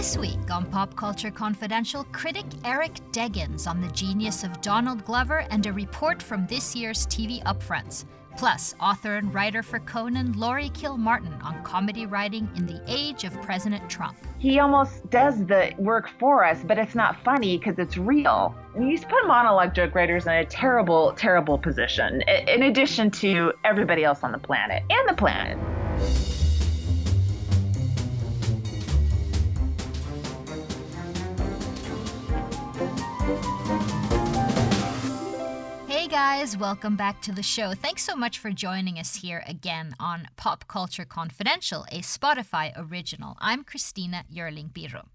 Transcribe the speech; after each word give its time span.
This 0.00 0.16
week 0.16 0.50
on 0.50 0.64
Pop 0.64 0.96
Culture 0.96 1.30
Confidential, 1.30 2.04
critic 2.04 2.46
Eric 2.64 2.94
Deggans 3.12 3.68
on 3.68 3.82
the 3.82 3.88
genius 3.88 4.44
of 4.44 4.62
Donald 4.62 5.04
Glover 5.04 5.44
and 5.50 5.66
a 5.66 5.74
report 5.74 6.22
from 6.22 6.46
this 6.46 6.74
year's 6.74 7.06
TV 7.06 7.42
upfronts. 7.42 8.06
Plus, 8.38 8.74
author 8.80 9.16
and 9.16 9.34
writer 9.34 9.62
for 9.62 9.78
Conan, 9.80 10.32
Laurie 10.38 10.70
Kilmartin 10.70 11.44
on 11.44 11.62
comedy 11.64 12.06
writing 12.06 12.48
in 12.56 12.64
the 12.64 12.80
age 12.88 13.24
of 13.24 13.42
President 13.42 13.90
Trump. 13.90 14.16
He 14.38 14.58
almost 14.58 15.10
does 15.10 15.44
the 15.44 15.74
work 15.76 16.08
for 16.18 16.46
us, 16.46 16.64
but 16.64 16.78
it's 16.78 16.94
not 16.94 17.22
funny 17.22 17.58
because 17.58 17.78
it's 17.78 17.98
real. 17.98 18.54
He's 18.78 19.04
put 19.04 19.26
monologue 19.26 19.74
joke 19.74 19.94
writers 19.94 20.24
in 20.24 20.32
a 20.32 20.46
terrible, 20.46 21.12
terrible 21.12 21.58
position, 21.58 22.22
in 22.22 22.62
addition 22.62 23.10
to 23.10 23.52
everybody 23.64 24.04
else 24.04 24.24
on 24.24 24.32
the 24.32 24.38
planet 24.38 24.82
and 24.88 25.08
the 25.10 25.14
planet. 25.14 25.58
Guys, 36.20 36.54
welcome 36.54 36.96
back 36.96 37.22
to 37.22 37.32
the 37.32 37.42
show. 37.42 37.72
Thanks 37.72 38.02
so 38.02 38.14
much 38.14 38.38
for 38.38 38.50
joining 38.50 38.98
us 38.98 39.14
here 39.14 39.42
again 39.46 39.94
on 39.98 40.28
Pop 40.36 40.68
Culture 40.68 41.06
Confidential, 41.06 41.86
a 41.90 42.02
Spotify 42.02 42.74
original. 42.76 43.38
I'm 43.40 43.64
Christina 43.64 44.26
Yerling 44.30 44.70
Biro. 44.70 45.06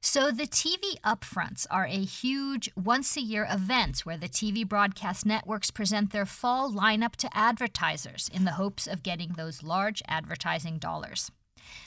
So, 0.00 0.30
the 0.30 0.46
TV 0.46 1.00
upfronts 1.04 1.66
are 1.72 1.86
a 1.86 2.04
huge 2.04 2.70
once 2.76 3.16
a 3.16 3.20
year 3.20 3.48
event 3.50 4.06
where 4.06 4.16
the 4.16 4.28
TV 4.28 4.66
broadcast 4.66 5.26
networks 5.26 5.72
present 5.72 6.12
their 6.12 6.24
fall 6.24 6.70
lineup 6.70 7.16
to 7.16 7.36
advertisers 7.36 8.30
in 8.32 8.44
the 8.44 8.52
hopes 8.52 8.86
of 8.86 9.02
getting 9.02 9.32
those 9.32 9.64
large 9.64 10.04
advertising 10.06 10.78
dollars. 10.78 11.32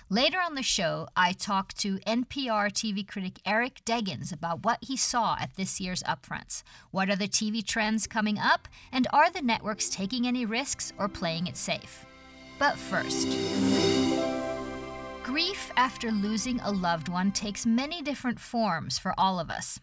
Later 0.10 0.40
on 0.40 0.56
the 0.56 0.64
show, 0.64 1.08
I 1.16 1.34
talked 1.34 1.78
to 1.80 1.98
NPR 2.00 2.72
TV 2.72 3.08
critic 3.08 3.40
Eric 3.46 3.82
Deggans 3.86 4.32
about 4.32 4.64
what 4.64 4.80
he 4.82 4.96
saw 4.96 5.36
at 5.40 5.56
this 5.56 5.80
year's 5.82 6.04
upfronts. 6.04 6.64
What 6.92 7.10
are 7.10 7.16
the 7.16 7.27
TV 7.27 7.66
trends 7.66 8.08
coming 8.08 8.38
up? 8.38 8.68
And 8.92 9.08
are 9.12 9.30
the 9.30 9.42
networks 9.42 9.90
taking 9.90 10.27
any 10.27 10.46
risks 10.46 10.94
or 10.98 11.08
playing 11.08 11.48
it 11.48 11.58
safe? 11.58 12.05
But 12.58 12.77
first, 12.77 13.27
grief 15.24 15.72
after 15.76 16.12
losing 16.12 16.60
a 16.62 16.72
loved 16.72 17.10
one 17.10 17.32
takes 17.32 17.66
many 17.66 18.02
different 18.02 18.40
forms 18.40 18.98
for 18.98 19.14
all 19.18 19.40
of 19.40 19.49
us. 19.49 19.80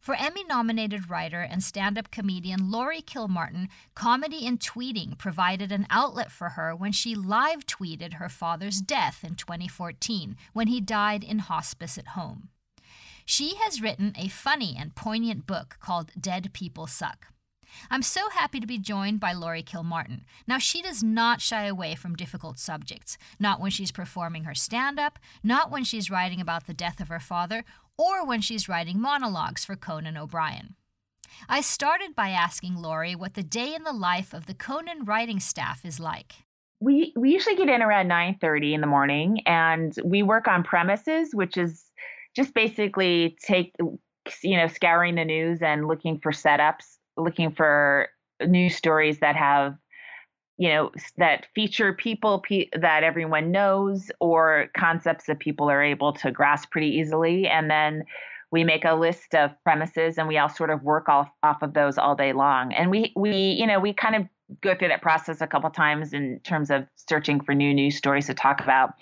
For 0.00 0.14
Emmy 0.14 0.44
nominated 0.44 1.10
writer 1.10 1.42
and 1.42 1.62
stand 1.62 1.98
up 1.98 2.10
comedian 2.10 2.70
Laurie 2.70 3.02
Kilmartin, 3.02 3.68
comedy 3.94 4.46
and 4.46 4.58
tweeting 4.58 5.18
provided 5.18 5.70
an 5.70 5.86
outlet 5.90 6.32
for 6.32 6.50
her 6.50 6.74
when 6.74 6.90
she 6.90 7.14
live 7.14 7.66
tweeted 7.66 8.14
her 8.14 8.30
father's 8.30 8.80
death 8.80 9.22
in 9.22 9.34
2014 9.34 10.36
when 10.54 10.68
he 10.68 10.80
died 10.80 11.22
in 11.22 11.40
hospice 11.40 11.98
at 11.98 12.08
home. 12.08 12.48
She 13.26 13.56
has 13.56 13.82
written 13.82 14.14
a 14.16 14.28
funny 14.28 14.74
and 14.76 14.94
poignant 14.94 15.46
book 15.46 15.76
called 15.80 16.12
Dead 16.18 16.54
People 16.54 16.86
Suck. 16.86 17.26
I'm 17.90 18.02
so 18.02 18.30
happy 18.30 18.58
to 18.58 18.66
be 18.66 18.78
joined 18.78 19.20
by 19.20 19.32
Laurie 19.32 19.62
Kilmartin. 19.62 20.22
Now, 20.46 20.58
she 20.58 20.82
does 20.82 21.02
not 21.02 21.40
shy 21.40 21.66
away 21.66 21.94
from 21.94 22.16
difficult 22.16 22.58
subjects, 22.58 23.16
not 23.38 23.60
when 23.60 23.70
she's 23.70 23.92
performing 23.92 24.44
her 24.44 24.54
stand 24.54 24.98
up, 24.98 25.18
not 25.44 25.70
when 25.70 25.84
she's 25.84 26.10
writing 26.10 26.40
about 26.40 26.66
the 26.66 26.74
death 26.74 27.00
of 27.00 27.08
her 27.08 27.20
father, 27.20 27.64
or 28.00 28.24
when 28.24 28.40
she's 28.40 28.68
writing 28.68 28.98
monologues 28.98 29.62
for 29.62 29.76
Conan 29.76 30.16
O'Brien. 30.16 30.74
I 31.48 31.60
started 31.60 32.14
by 32.14 32.30
asking 32.30 32.76
Laurie 32.76 33.14
what 33.14 33.34
the 33.34 33.42
day 33.42 33.74
in 33.74 33.84
the 33.84 33.92
life 33.92 34.32
of 34.32 34.46
the 34.46 34.54
Conan 34.54 35.04
writing 35.04 35.38
staff 35.38 35.84
is 35.84 36.00
like. 36.00 36.32
We 36.80 37.12
we 37.14 37.30
usually 37.30 37.56
get 37.56 37.68
in 37.68 37.82
around 37.82 38.08
9:30 38.08 38.72
in 38.72 38.80
the 38.80 38.86
morning 38.86 39.40
and 39.46 39.94
we 40.02 40.22
work 40.22 40.48
on 40.48 40.64
premises 40.64 41.34
which 41.34 41.58
is 41.58 41.84
just 42.34 42.54
basically 42.54 43.36
take 43.44 43.74
you 44.42 44.56
know 44.56 44.66
scouring 44.66 45.16
the 45.16 45.24
news 45.24 45.60
and 45.62 45.86
looking 45.86 46.18
for 46.18 46.32
setups, 46.32 46.96
looking 47.16 47.50
for 47.50 48.08
news 48.46 48.76
stories 48.76 49.20
that 49.20 49.36
have 49.36 49.76
you 50.60 50.68
know 50.68 50.90
that 51.16 51.46
feature 51.54 51.94
people 51.94 52.40
pe- 52.40 52.68
that 52.78 53.02
everyone 53.02 53.50
knows 53.50 54.10
or 54.20 54.66
concepts 54.76 55.24
that 55.24 55.38
people 55.38 55.70
are 55.70 55.82
able 55.82 56.12
to 56.12 56.30
grasp 56.30 56.70
pretty 56.70 56.88
easily. 56.98 57.48
And 57.48 57.70
then 57.70 58.04
we 58.50 58.62
make 58.62 58.84
a 58.84 58.92
list 58.92 59.34
of 59.34 59.52
premises 59.64 60.18
and 60.18 60.28
we 60.28 60.36
all 60.36 60.50
sort 60.50 60.68
of 60.68 60.82
work 60.82 61.08
off 61.08 61.30
off 61.42 61.62
of 61.62 61.72
those 61.72 61.96
all 61.96 62.14
day 62.14 62.34
long. 62.34 62.74
And 62.74 62.90
we 62.90 63.10
we 63.16 63.32
you 63.32 63.66
know 63.66 63.80
we 63.80 63.94
kind 63.94 64.14
of 64.14 64.28
go 64.60 64.74
through 64.74 64.88
that 64.88 65.00
process 65.00 65.40
a 65.40 65.46
couple 65.46 65.70
times 65.70 66.12
in 66.12 66.38
terms 66.40 66.70
of 66.70 66.86
searching 67.08 67.40
for 67.40 67.54
new 67.54 67.72
news 67.72 67.96
stories 67.96 68.26
to 68.26 68.34
talk 68.34 68.60
about. 68.60 68.92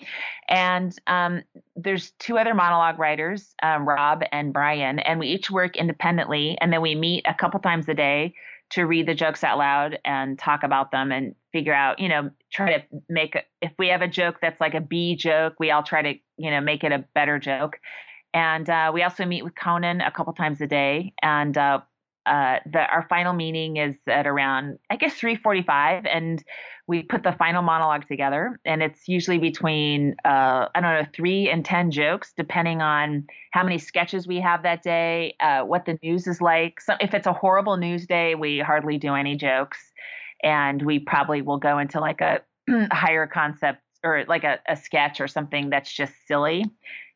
And 0.47 0.97
um, 1.07 1.41
there's 1.75 2.11
two 2.19 2.37
other 2.37 2.53
monologue 2.53 2.99
writers 2.99 3.53
um, 3.63 3.85
rob 3.85 4.23
and 4.31 4.53
brian 4.53 4.99
and 4.99 5.19
we 5.19 5.27
each 5.27 5.51
work 5.51 5.75
independently. 5.75 6.57
And 6.61 6.71
then 6.71 6.81
we 6.81 6.95
meet 6.95 7.25
a 7.27 7.33
couple 7.33 7.59
times 7.59 7.89
a 7.89 7.93
day 7.93 8.33
to 8.71 8.83
read 8.83 9.07
the 9.07 9.15
jokes 9.15 9.43
out 9.43 9.57
loud 9.57 9.99
and 10.05 10.37
talk 10.37 10.63
about 10.63 10.91
them 10.91 11.11
and 11.11 11.35
figure 11.51 11.73
out, 11.73 11.99
you 11.99 12.07
know, 12.07 12.29
try 12.51 12.77
to 12.77 12.83
make 13.09 13.35
if 13.61 13.71
we 13.77 13.87
have 13.87 14.01
a 14.01 14.07
joke 14.07 14.37
that's 14.41 14.61
like 14.61 14.73
a 14.73 14.81
B 14.81 15.15
joke, 15.15 15.55
we 15.59 15.71
all 15.71 15.83
try 15.83 16.01
to, 16.01 16.19
you 16.37 16.51
know, 16.51 16.61
make 16.61 16.83
it 16.83 16.91
a 16.91 17.05
better 17.13 17.39
joke. 17.39 17.79
And 18.33 18.69
uh, 18.69 18.91
we 18.93 19.01
also 19.01 19.25
meet 19.25 19.43
with 19.43 19.55
Conan 19.55 20.01
a 20.01 20.11
couple 20.11 20.33
times 20.33 20.61
a 20.61 20.67
day. 20.67 21.13
And 21.21 21.57
uh, 21.57 21.81
uh, 22.29 22.59
the, 22.71 22.79
our 22.79 23.07
final 23.09 23.33
meeting 23.33 23.77
is 23.77 23.95
at 24.07 24.27
around, 24.27 24.77
I 24.91 24.97
guess, 24.97 25.15
3:45, 25.15 26.07
and 26.07 26.43
we 26.87 27.01
put 27.01 27.23
the 27.23 27.31
final 27.33 27.63
monologue 27.63 28.07
together. 28.07 28.59
And 28.65 28.83
it's 28.83 29.07
usually 29.07 29.39
between, 29.39 30.15
uh, 30.25 30.67
I 30.73 30.81
don't 30.81 30.93
know, 30.93 31.07
three 31.13 31.49
and 31.49 31.65
ten 31.65 31.89
jokes, 31.89 32.31
depending 32.37 32.81
on 32.81 33.25
how 33.51 33.63
many 33.63 33.79
sketches 33.79 34.27
we 34.27 34.39
have 34.41 34.61
that 34.61 34.83
day, 34.83 35.35
uh, 35.39 35.61
what 35.61 35.85
the 35.85 35.97
news 36.03 36.27
is 36.27 36.39
like. 36.39 36.79
So 36.81 36.93
if 37.01 37.15
it's 37.15 37.27
a 37.27 37.33
horrible 37.33 37.77
news 37.77 38.05
day, 38.05 38.35
we 38.35 38.59
hardly 38.59 38.99
do 38.99 39.15
any 39.15 39.35
jokes, 39.35 39.79
and 40.43 40.83
we 40.83 40.99
probably 40.99 41.41
will 41.41 41.59
go 41.59 41.79
into 41.79 41.99
like 41.99 42.21
a 42.21 42.41
higher 42.91 43.25
concept 43.25 43.81
or 44.03 44.23
like 44.27 44.43
a, 44.43 44.59
a 44.69 44.75
sketch 44.77 45.19
or 45.19 45.27
something 45.27 45.71
that's 45.71 45.91
just 45.91 46.13
silly 46.27 46.63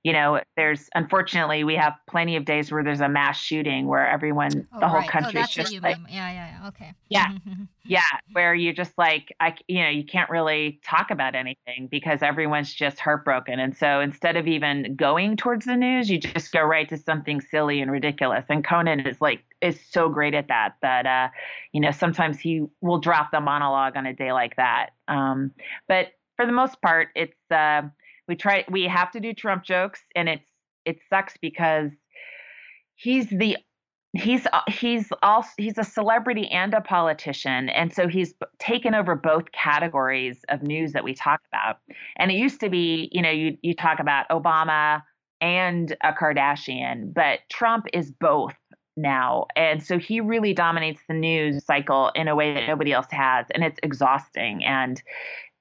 you 0.04 0.12
know, 0.12 0.42
there's 0.58 0.90
unfortunately 0.96 1.64
we 1.64 1.76
have 1.76 1.94
plenty 2.10 2.36
of 2.36 2.44
days 2.44 2.72
where 2.72 2.84
there's 2.84 3.00
a 3.00 3.08
mass 3.08 3.40
shooting 3.40 3.88
where 3.88 4.06
everyone, 4.06 4.68
oh, 4.74 4.80
the 4.82 4.88
whole 4.90 5.00
right. 5.00 5.10
country 5.10 5.40
oh, 5.40 5.44
is 5.44 5.50
just 5.50 5.74
like, 5.82 5.98
yeah, 6.10 6.30
yeah, 6.30 6.60
yeah, 6.60 6.68
okay, 6.68 6.94
yeah, 7.08 7.32
yeah, 7.86 8.02
where 8.34 8.54
you 8.54 8.74
just 8.74 8.92
like, 8.98 9.34
I, 9.40 9.56
you 9.70 9.82
know, 9.82 9.90
you 9.90 10.04
can't 10.04 10.30
really 10.30 10.82
talk 10.86 11.10
about 11.10 11.36
anything 11.36 11.88
because 11.90 12.22
everyone's 12.22 12.74
just 12.74 13.00
heartbroken, 13.00 13.62
and 13.62 13.78
so 13.78 14.02
instead 14.02 14.36
of 14.36 14.46
even 14.46 14.96
going 14.98 15.38
towards 15.38 15.66
the 15.66 15.78
news, 15.78 16.10
you 16.10 16.20
just 16.20 16.52
go 16.52 16.62
right 16.62 16.90
to 16.90 16.98
something 16.98 17.40
silly 17.40 17.80
and 17.80 17.90
ridiculous. 17.90 18.44
And 18.50 18.64
Conan 18.64 19.08
is 19.08 19.22
like 19.22 19.42
is 19.62 19.80
so 19.90 20.10
great 20.10 20.34
at 20.34 20.50
that 20.50 20.76
that 20.82 21.06
uh, 21.06 21.30
you 21.72 21.80
know 21.80 21.92
sometimes 21.92 22.40
he 22.40 22.66
will 22.82 23.00
drop 23.00 23.32
the 23.32 23.40
monologue 23.40 23.96
on 23.96 24.06
a 24.06 24.14
day 24.14 24.34
like 24.34 24.58
that. 24.58 24.90
Um, 25.08 25.52
but 25.88 26.08
for 26.36 26.46
the 26.46 26.52
most 26.52 26.82
part, 26.82 27.08
it's 27.16 27.52
uh, 27.52 27.84
we 28.28 28.36
try 28.36 28.66
we 28.70 28.84
have 28.84 29.12
to 29.12 29.20
do 29.20 29.34
Trump 29.34 29.64
jokes, 29.64 30.02
and 30.16 30.30
it's 30.30 30.50
it 30.86 31.00
sucks 31.10 31.36
because 31.42 31.92
he's 32.96 33.28
the 33.30 33.58
he's 34.14 34.46
uh, 34.54 34.62
he's 34.68 35.12
also 35.24 35.50
he's 35.58 35.78
a 35.78 35.84
celebrity 35.84 36.48
and 36.50 36.74
a 36.74 36.82
politician 36.82 37.70
and 37.70 37.92
so 37.94 38.08
he's 38.08 38.34
taken 38.60 38.94
over 38.94 39.16
both 39.16 39.52
categories 39.52 40.46
of 40.50 40.62
news 40.62 40.94
that 40.94 41.04
we 41.04 41.14
talk 41.14 41.42
about. 41.52 41.78
And 42.18 42.32
it 42.32 42.36
used 42.36 42.60
to 42.60 42.70
be 42.70 43.10
you 43.12 43.22
know 43.22 43.32
you 43.32 43.58
you 43.62 43.74
talk 43.74 44.00
about 44.00 44.30
obama 44.30 45.02
and 45.42 45.96
a 46.04 46.14
kardashian 46.14 47.14
but 47.14 47.40
trump 47.52 47.86
is 47.92 48.12
both 48.12 48.56
now 48.96 49.48
and 49.56 49.84
so 49.84 49.98
he 49.98 50.22
really 50.22 50.54
dominates 50.54 51.02
the 51.08 51.16
news 51.16 51.66
cycle 51.66 52.12
in 52.14 52.28
a 52.28 52.36
way 52.36 52.54
that 52.54 52.68
nobody 52.68 52.94
else 52.94 53.08
has 53.10 53.48
and 53.56 53.64
it's 53.64 53.80
exhausting 53.82 54.64
and 54.64 55.02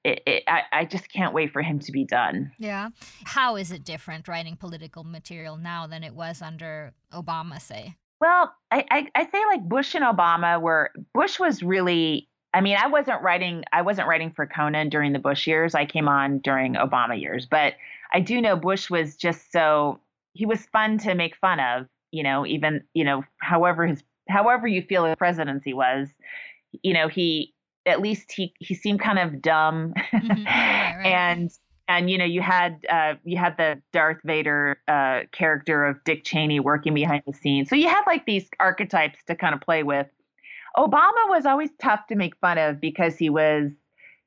it, 0.05 0.23
it, 0.27 0.43
I, 0.49 0.63
I 0.73 0.85
just 0.85 1.13
can't 1.13 1.35
wait 1.35 1.53
for 1.53 1.63
him 1.63 1.79
to 1.81 1.93
be 1.93 2.05
done. 2.05 2.53
Yeah. 2.59 2.91
How 3.25 3.57
is 3.57 3.71
it 3.71 3.85
different 3.85 4.29
writing 4.29 4.57
political 4.57 5.05
material 5.05 5.57
now 5.57 5.87
than 5.87 6.03
it 6.03 6.15
was 6.15 6.43
under 6.43 6.93
Obama, 7.13 7.61
say? 7.61 7.97
Well, 8.21 8.55
I, 8.71 8.85
I, 8.91 9.09
I 9.15 9.25
say 9.31 9.43
like 9.47 9.69
Bush 9.69 9.95
and 9.95 10.05
Obama 10.05 10.61
were 10.61 10.91
Bush 11.13 11.39
was 11.39 11.63
really 11.63 12.29
I 12.55 12.61
mean, 12.61 12.77
I 12.77 12.87
wasn't 12.87 13.23
writing 13.23 13.65
I 13.73 13.83
wasn't 13.83 14.09
writing 14.09 14.31
for 14.31 14.47
Conan 14.47 14.91
during 14.91 15.13
the 15.13 15.19
Bush 15.19 15.47
years. 15.47 15.75
I 15.75 15.87
came 15.87 16.09
on 16.09 16.39
during 16.39 16.75
Obama 16.75 17.21
years, 17.21 17.47
but 17.47 17.75
I 18.13 18.21
do 18.21 18.41
know 18.41 18.57
Bush 18.57 18.91
was 18.91 19.17
just 19.17 19.51
so 19.51 20.01
he 20.35 20.47
was 20.47 20.65
fun 20.67 20.99
to 20.99 21.15
make 21.15 21.37
fun 21.37 21.61
of, 21.61 21.87
you 22.11 22.23
know, 22.23 22.47
even, 22.47 22.83
you 22.95 23.05
know, 23.05 23.25
however 23.39 23.87
his 23.87 24.03
however 24.29 24.67
you 24.67 24.83
feel 24.83 25.05
his 25.05 25.17
presidency 25.17 25.73
was, 25.73 26.09
you 26.83 26.95
know, 26.95 27.09
he 27.09 27.52
at 27.87 28.01
least 28.01 28.33
he 28.33 28.53
he 28.59 28.75
seemed 28.75 29.01
kind 29.01 29.19
of 29.19 29.43
dumb 29.43 29.95
mm-hmm. 30.13 30.29
right, 30.45 30.95
right. 30.99 31.07
and 31.07 31.51
and 31.89 32.11
you 32.11 32.19
know 32.19 32.25
you 32.25 32.41
had 32.41 32.85
uh, 32.89 33.15
you 33.25 33.37
had 33.37 33.57
the 33.57 33.81
Darth 33.93 34.19
Vader 34.25 34.79
uh, 34.89 35.21
character 35.33 35.85
of 35.85 36.03
Dick 36.05 36.25
Cheney 36.25 36.61
working 36.61 36.95
behind 36.95 37.23
the 37.27 37.33
scenes, 37.33 37.69
so 37.69 37.77
you 37.77 37.89
had 37.89 38.03
like 38.07 38.25
these 38.27 38.49
archetypes 38.61 39.19
to 39.27 39.35
kind 39.35 39.55
of 39.55 39.61
play 39.61 39.83
with. 39.83 40.07
Obama 40.77 41.29
was 41.29 41.45
always 41.45 41.71
tough 41.79 42.07
to 42.07 42.15
make 42.15 42.35
fun 42.37 42.57
of 42.57 42.81
because 42.81 43.17
he 43.19 43.29
was, 43.29 43.71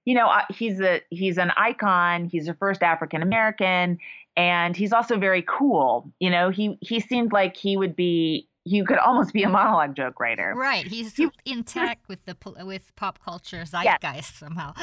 you 0.06 0.14
know, 0.14 0.28
uh, 0.28 0.44
he's 0.50 0.80
a 0.80 1.02
he's 1.10 1.38
an 1.38 1.52
icon. 1.58 2.26
He's 2.26 2.46
the 2.46 2.54
first 2.54 2.84
African 2.84 3.22
American, 3.22 3.98
and 4.36 4.76
he's 4.76 4.94
also 4.94 5.18
very 5.18 5.44
cool. 5.48 6.12
You 6.20 6.30
know, 6.30 6.50
he 6.50 6.78
he 6.82 7.00
seemed 7.00 7.32
like 7.32 7.56
he 7.56 7.78
would 7.78 7.96
be 7.96 8.48
he 8.66 8.84
could 8.84 8.98
almost 8.98 9.32
be 9.32 9.44
a 9.44 9.50
monologue 9.50 9.96
joke 9.96 10.20
writer. 10.20 10.54
Right. 10.56 10.86
He's 10.86 11.16
he, 11.16 11.30
intact 11.46 12.10
with 12.10 12.26
the 12.26 12.36
with 12.66 12.94
pop 12.96 13.24
culture 13.24 13.64
zeitgeist 13.64 14.04
yes. 14.04 14.34
somehow. 14.36 14.74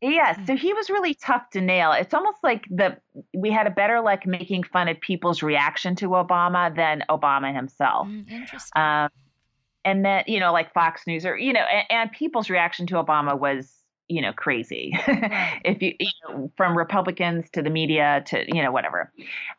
Yes, 0.00 0.36
so 0.48 0.56
he 0.56 0.72
was 0.72 0.90
really 0.90 1.14
tough 1.14 1.48
to 1.50 1.60
nail. 1.60 1.92
It's 1.92 2.12
almost 2.12 2.38
like 2.42 2.64
the 2.68 2.96
we 3.32 3.52
had 3.52 3.68
a 3.68 3.70
better 3.70 4.00
luck 4.00 4.26
making 4.26 4.64
fun 4.64 4.88
of 4.88 5.00
people's 5.00 5.44
reaction 5.44 5.94
to 5.96 6.08
Obama 6.08 6.74
than 6.74 7.04
Obama 7.08 7.54
himself. 7.54 8.08
Mm, 8.08 8.28
interesting. 8.28 8.82
Um, 8.82 9.10
and 9.84 10.04
then 10.04 10.24
you 10.26 10.40
know, 10.40 10.52
like 10.52 10.74
Fox 10.74 11.06
News 11.06 11.24
or 11.24 11.36
you 11.36 11.52
know, 11.52 11.60
and, 11.60 11.86
and 11.88 12.12
people's 12.12 12.50
reaction 12.50 12.86
to 12.88 12.94
Obama 12.94 13.38
was 13.38 13.72
you 14.08 14.20
know 14.20 14.32
crazy. 14.32 14.90
if 15.64 15.80
you, 15.80 15.94
you 16.00 16.10
know, 16.28 16.50
from 16.56 16.76
Republicans 16.76 17.48
to 17.52 17.62
the 17.62 17.70
media 17.70 18.24
to 18.26 18.44
you 18.48 18.60
know 18.60 18.72
whatever, 18.72 19.12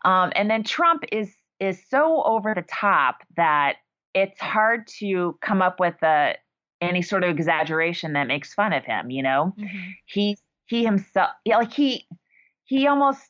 um, 0.03 0.33
and 0.35 0.49
then 0.49 0.63
Trump 0.63 1.05
is 1.09 1.33
is 1.63 1.81
so 1.89 2.23
over 2.23 2.53
the 2.53 2.63
top 2.63 3.17
that 3.37 3.75
it's 4.13 4.39
hard 4.39 4.87
to 4.99 5.37
come 5.41 5.61
up 5.61 5.79
with 5.79 5.95
a 6.03 6.35
any 6.81 7.01
sort 7.01 7.23
of 7.23 7.29
exaggeration 7.29 8.13
that 8.13 8.27
makes 8.27 8.53
fun 8.53 8.73
of 8.73 8.83
him 8.83 9.09
you 9.09 9.23
know 9.23 9.53
mm-hmm. 9.57 9.77
he 10.05 10.37
he 10.65 10.83
himself 10.83 11.29
yeah 11.45 11.57
like 11.57 11.71
he 11.71 12.05
he 12.65 12.87
almost 12.87 13.29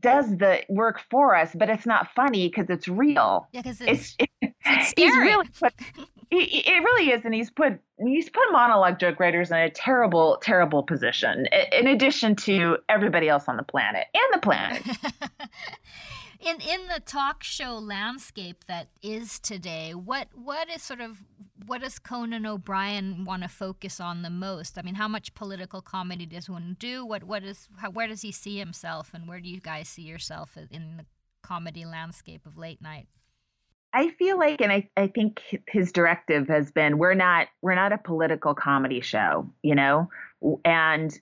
does 0.00 0.36
the 0.38 0.60
work 0.68 1.00
for 1.10 1.36
us 1.36 1.50
but 1.54 1.68
it's 1.68 1.86
not 1.86 2.08
funny 2.16 2.48
because 2.48 2.68
it's 2.68 2.88
real 2.88 3.46
yeah 3.52 3.62
because 3.62 3.80
it's, 3.80 4.16
it's, 4.18 4.32
it's 4.64 4.88
scary. 4.88 5.28
really 5.28 5.48
put, 5.60 5.72
it 6.30 6.82
really 6.82 7.10
is 7.10 7.24
and 7.24 7.34
he's 7.34 7.50
put 7.50 7.78
he's 8.04 8.28
put 8.28 8.42
monologue 8.50 8.98
joke 8.98 9.20
writers 9.20 9.50
in 9.50 9.56
a 9.56 9.70
terrible 9.70 10.38
terrible 10.42 10.82
position 10.82 11.46
in 11.72 11.86
addition 11.86 12.34
to 12.34 12.76
everybody 12.88 13.28
else 13.28 13.44
on 13.46 13.56
the 13.56 13.62
planet 13.62 14.06
and 14.14 14.34
the 14.34 14.44
planet 14.44 14.82
in 16.44 16.60
in 16.60 16.88
the 16.88 17.00
talk 17.00 17.42
show 17.42 17.74
landscape 17.78 18.64
that 18.68 18.88
is 19.02 19.38
today, 19.38 19.94
what 19.94 20.28
what 20.34 20.68
is 20.68 20.82
sort 20.82 21.00
of 21.00 21.22
what 21.66 21.80
does 21.80 21.98
Conan 21.98 22.44
O'Brien 22.44 23.24
want 23.24 23.42
to 23.42 23.48
focus 23.48 24.00
on 24.00 24.22
the 24.22 24.30
most? 24.30 24.78
I 24.78 24.82
mean, 24.82 24.96
how 24.96 25.08
much 25.08 25.34
political 25.34 25.80
comedy 25.80 26.26
does 26.26 26.48
one 26.48 26.76
do? 26.78 27.04
What 27.04 27.24
what 27.24 27.42
is 27.42 27.68
how, 27.78 27.90
where 27.90 28.06
does 28.06 28.22
he 28.22 28.32
see 28.32 28.58
himself, 28.58 29.14
and 29.14 29.26
where 29.26 29.40
do 29.40 29.48
you 29.48 29.60
guys 29.60 29.88
see 29.88 30.02
yourself 30.02 30.56
in 30.70 30.98
the 30.98 31.06
comedy 31.42 31.84
landscape 31.84 32.46
of 32.46 32.58
late 32.58 32.82
night? 32.82 33.06
I 33.92 34.10
feel 34.10 34.36
like, 34.36 34.60
and 34.60 34.72
I, 34.72 34.88
I 34.96 35.06
think 35.06 35.40
his 35.68 35.92
directive 35.92 36.48
has 36.48 36.72
been, 36.72 36.98
we're 36.98 37.14
not 37.14 37.46
we're 37.62 37.76
not 37.76 37.92
a 37.92 37.98
political 37.98 38.54
comedy 38.54 39.00
show, 39.00 39.48
you 39.62 39.76
know, 39.76 40.10
and 40.64 41.16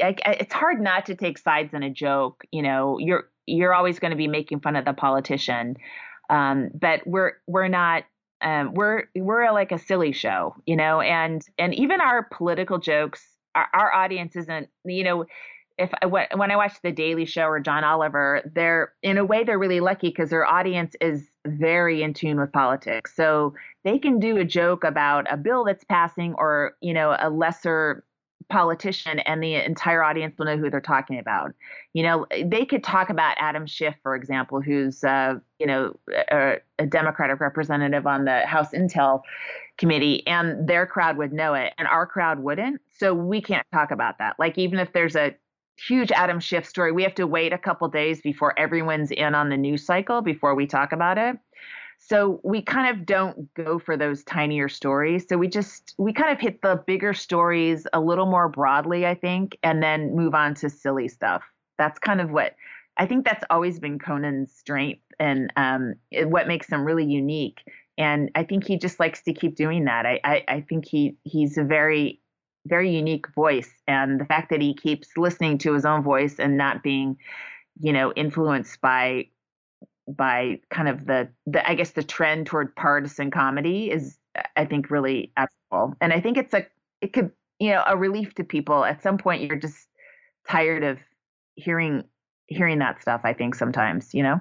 I, 0.00 0.14
I, 0.24 0.32
it's 0.32 0.52
hard 0.52 0.80
not 0.80 1.06
to 1.06 1.14
take 1.14 1.38
sides 1.38 1.72
in 1.72 1.82
a 1.82 1.90
joke. 1.90 2.44
You 2.52 2.62
know, 2.62 2.98
you're 2.98 3.28
you're 3.46 3.74
always 3.74 3.98
going 3.98 4.10
to 4.10 4.16
be 4.16 4.28
making 4.28 4.60
fun 4.60 4.76
of 4.76 4.84
the 4.84 4.92
politician. 4.92 5.76
Um, 6.30 6.70
but 6.74 7.06
we're 7.06 7.32
we're 7.46 7.68
not 7.68 8.04
um, 8.42 8.74
we're 8.74 9.04
we're 9.14 9.50
like 9.52 9.72
a 9.72 9.78
silly 9.78 10.12
show, 10.12 10.54
you 10.66 10.76
know, 10.76 11.00
and 11.00 11.42
and 11.58 11.74
even 11.74 12.00
our 12.00 12.24
political 12.24 12.78
jokes, 12.78 13.24
our, 13.54 13.68
our 13.72 13.92
audience 13.92 14.36
isn't, 14.36 14.68
you 14.84 15.04
know, 15.04 15.26
if 15.78 15.90
I, 16.02 16.06
when 16.06 16.50
I 16.50 16.56
watch 16.56 16.74
The 16.82 16.92
Daily 16.92 17.24
Show 17.24 17.46
or 17.46 17.60
John 17.60 17.84
Oliver, 17.84 18.42
they're 18.54 18.92
in 19.02 19.16
a 19.18 19.24
way 19.24 19.44
they're 19.44 19.58
really 19.58 19.80
lucky 19.80 20.08
because 20.08 20.30
their 20.30 20.46
audience 20.46 20.94
is 21.00 21.30
very 21.46 22.02
in 22.02 22.14
tune 22.14 22.38
with 22.38 22.52
politics, 22.52 23.14
so 23.14 23.54
they 23.84 23.98
can 23.98 24.18
do 24.18 24.36
a 24.36 24.44
joke 24.44 24.84
about 24.84 25.26
a 25.32 25.36
bill 25.36 25.64
that's 25.64 25.84
passing 25.84 26.34
or 26.36 26.76
you 26.80 26.92
know 26.92 27.16
a 27.18 27.30
lesser 27.30 28.04
politician 28.52 29.18
and 29.20 29.42
the 29.42 29.54
entire 29.54 30.04
audience 30.04 30.36
will 30.38 30.44
know 30.44 30.58
who 30.58 30.68
they're 30.68 30.80
talking 30.80 31.18
about. 31.18 31.54
You 31.94 32.02
know, 32.02 32.26
they 32.44 32.66
could 32.66 32.84
talk 32.84 33.08
about 33.08 33.34
Adam 33.38 33.66
Schiff, 33.66 33.94
for 34.02 34.14
example, 34.14 34.60
who's, 34.60 35.02
uh, 35.02 35.36
you 35.58 35.66
know, 35.66 35.98
a, 36.30 36.58
a, 36.78 36.86
Democratic 36.86 37.40
representative 37.40 38.06
on 38.06 38.26
the 38.26 38.40
House 38.46 38.72
Intel 38.72 39.22
Committee, 39.78 40.26
and 40.26 40.68
their 40.68 40.86
crowd 40.86 41.16
would 41.16 41.32
know 41.32 41.54
it, 41.54 41.72
and 41.78 41.88
our 41.88 42.06
crowd 42.06 42.40
wouldn't. 42.40 42.80
So 42.98 43.14
we 43.14 43.40
can't 43.40 43.66
talk 43.72 43.90
about 43.90 44.18
that. 44.18 44.36
Like, 44.38 44.58
even 44.58 44.78
if 44.78 44.92
there's 44.92 45.16
a 45.16 45.34
huge 45.88 46.12
Adam 46.12 46.38
Schiff 46.38 46.66
story, 46.66 46.92
we 46.92 47.02
have 47.02 47.14
to 47.14 47.26
wait 47.26 47.54
a 47.54 47.58
couple 47.58 47.88
days 47.88 48.20
before 48.20 48.58
everyone's 48.58 49.10
in 49.10 49.34
on 49.34 49.48
the 49.48 49.56
news 49.56 49.86
cycle 49.86 50.20
before 50.20 50.54
we 50.54 50.66
talk 50.66 50.92
about 50.92 51.16
it. 51.16 51.38
So 52.04 52.40
we 52.42 52.62
kind 52.62 52.94
of 52.94 53.06
don't 53.06 53.52
go 53.54 53.78
for 53.78 53.96
those 53.96 54.24
tinier 54.24 54.68
stories. 54.68 55.24
So 55.28 55.38
we 55.38 55.46
just 55.46 55.94
we 55.98 56.12
kind 56.12 56.32
of 56.32 56.40
hit 56.40 56.60
the 56.60 56.82
bigger 56.84 57.14
stories 57.14 57.86
a 57.92 58.00
little 58.00 58.26
more 58.26 58.48
broadly, 58.48 59.06
I 59.06 59.14
think, 59.14 59.56
and 59.62 59.82
then 59.82 60.14
move 60.14 60.34
on 60.34 60.54
to 60.56 60.68
silly 60.68 61.06
stuff. 61.06 61.42
That's 61.78 62.00
kind 62.00 62.20
of 62.20 62.30
what 62.30 62.56
I 62.96 63.06
think 63.06 63.24
that's 63.24 63.44
always 63.50 63.78
been 63.78 63.98
Conan's 63.98 64.52
strength 64.52 65.02
and 65.20 65.52
um, 65.56 65.94
what 66.24 66.48
makes 66.48 66.68
him 66.68 66.84
really 66.84 67.04
unique. 67.04 67.60
And 67.96 68.30
I 68.34 68.42
think 68.42 68.66
he 68.66 68.78
just 68.78 68.98
likes 68.98 69.22
to 69.22 69.32
keep 69.32 69.54
doing 69.54 69.84
that. 69.84 70.04
I, 70.04 70.20
I, 70.24 70.44
I 70.48 70.60
think 70.62 70.86
he 70.86 71.16
he's 71.22 71.56
a 71.56 71.64
very 71.64 72.20
very 72.66 72.94
unique 72.94 73.26
voice, 73.34 73.70
and 73.86 74.20
the 74.20 74.24
fact 74.24 74.50
that 74.50 74.60
he 74.60 74.74
keeps 74.74 75.16
listening 75.16 75.58
to 75.58 75.72
his 75.72 75.84
own 75.84 76.02
voice 76.02 76.38
and 76.38 76.56
not 76.56 76.82
being, 76.82 77.16
you 77.80 77.92
know, 77.92 78.12
influenced 78.12 78.80
by 78.80 79.28
by 80.08 80.60
kind 80.70 80.88
of 80.88 81.06
the, 81.06 81.28
the 81.46 81.68
I 81.68 81.74
guess 81.74 81.90
the 81.90 82.02
trend 82.02 82.46
toward 82.46 82.74
partisan 82.76 83.30
comedy 83.30 83.90
is 83.90 84.18
I 84.56 84.64
think 84.64 84.90
really 84.90 85.32
admirable. 85.36 85.96
And 86.00 86.12
I 86.12 86.20
think 86.20 86.36
it's 86.36 86.54
a 86.54 86.66
it 87.00 87.12
could 87.12 87.30
you 87.58 87.70
know 87.70 87.82
a 87.86 87.96
relief 87.96 88.34
to 88.34 88.44
people 88.44 88.84
at 88.84 89.02
some 89.02 89.18
point 89.18 89.42
you're 89.42 89.56
just 89.56 89.88
tired 90.48 90.82
of 90.82 90.98
hearing 91.54 92.04
hearing 92.46 92.78
that 92.80 93.00
stuff 93.00 93.22
I 93.24 93.32
think 93.32 93.54
sometimes, 93.54 94.14
you 94.14 94.22
know. 94.22 94.40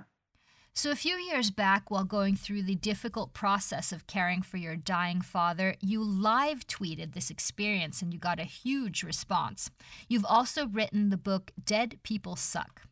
So, 0.74 0.90
a 0.90 0.96
few 0.96 1.18
years 1.18 1.52
back, 1.52 1.92
while 1.92 2.06
going 2.06 2.38
through 2.38 2.64
the 2.64 2.76
difficult 2.76 3.34
process 3.34 3.92
of 3.92 4.08
caring 4.08 4.42
for 4.42 4.56
your 4.56 4.78
dying 4.78 5.20
father, 5.20 5.76
you 5.82 6.02
live 6.02 6.66
tweeted 6.66 7.14
this 7.14 7.30
experience 7.30 8.02
and 8.02 8.14
you 8.14 8.20
got 8.20 8.40
a 8.40 8.46
huge 8.46 9.04
response. 9.04 9.70
You've 10.08 10.26
also 10.26 10.68
written 10.68 11.10
the 11.10 11.18
book 11.18 11.52
Dead 11.62 12.00
People 12.04 12.38
Suck. 12.38 12.84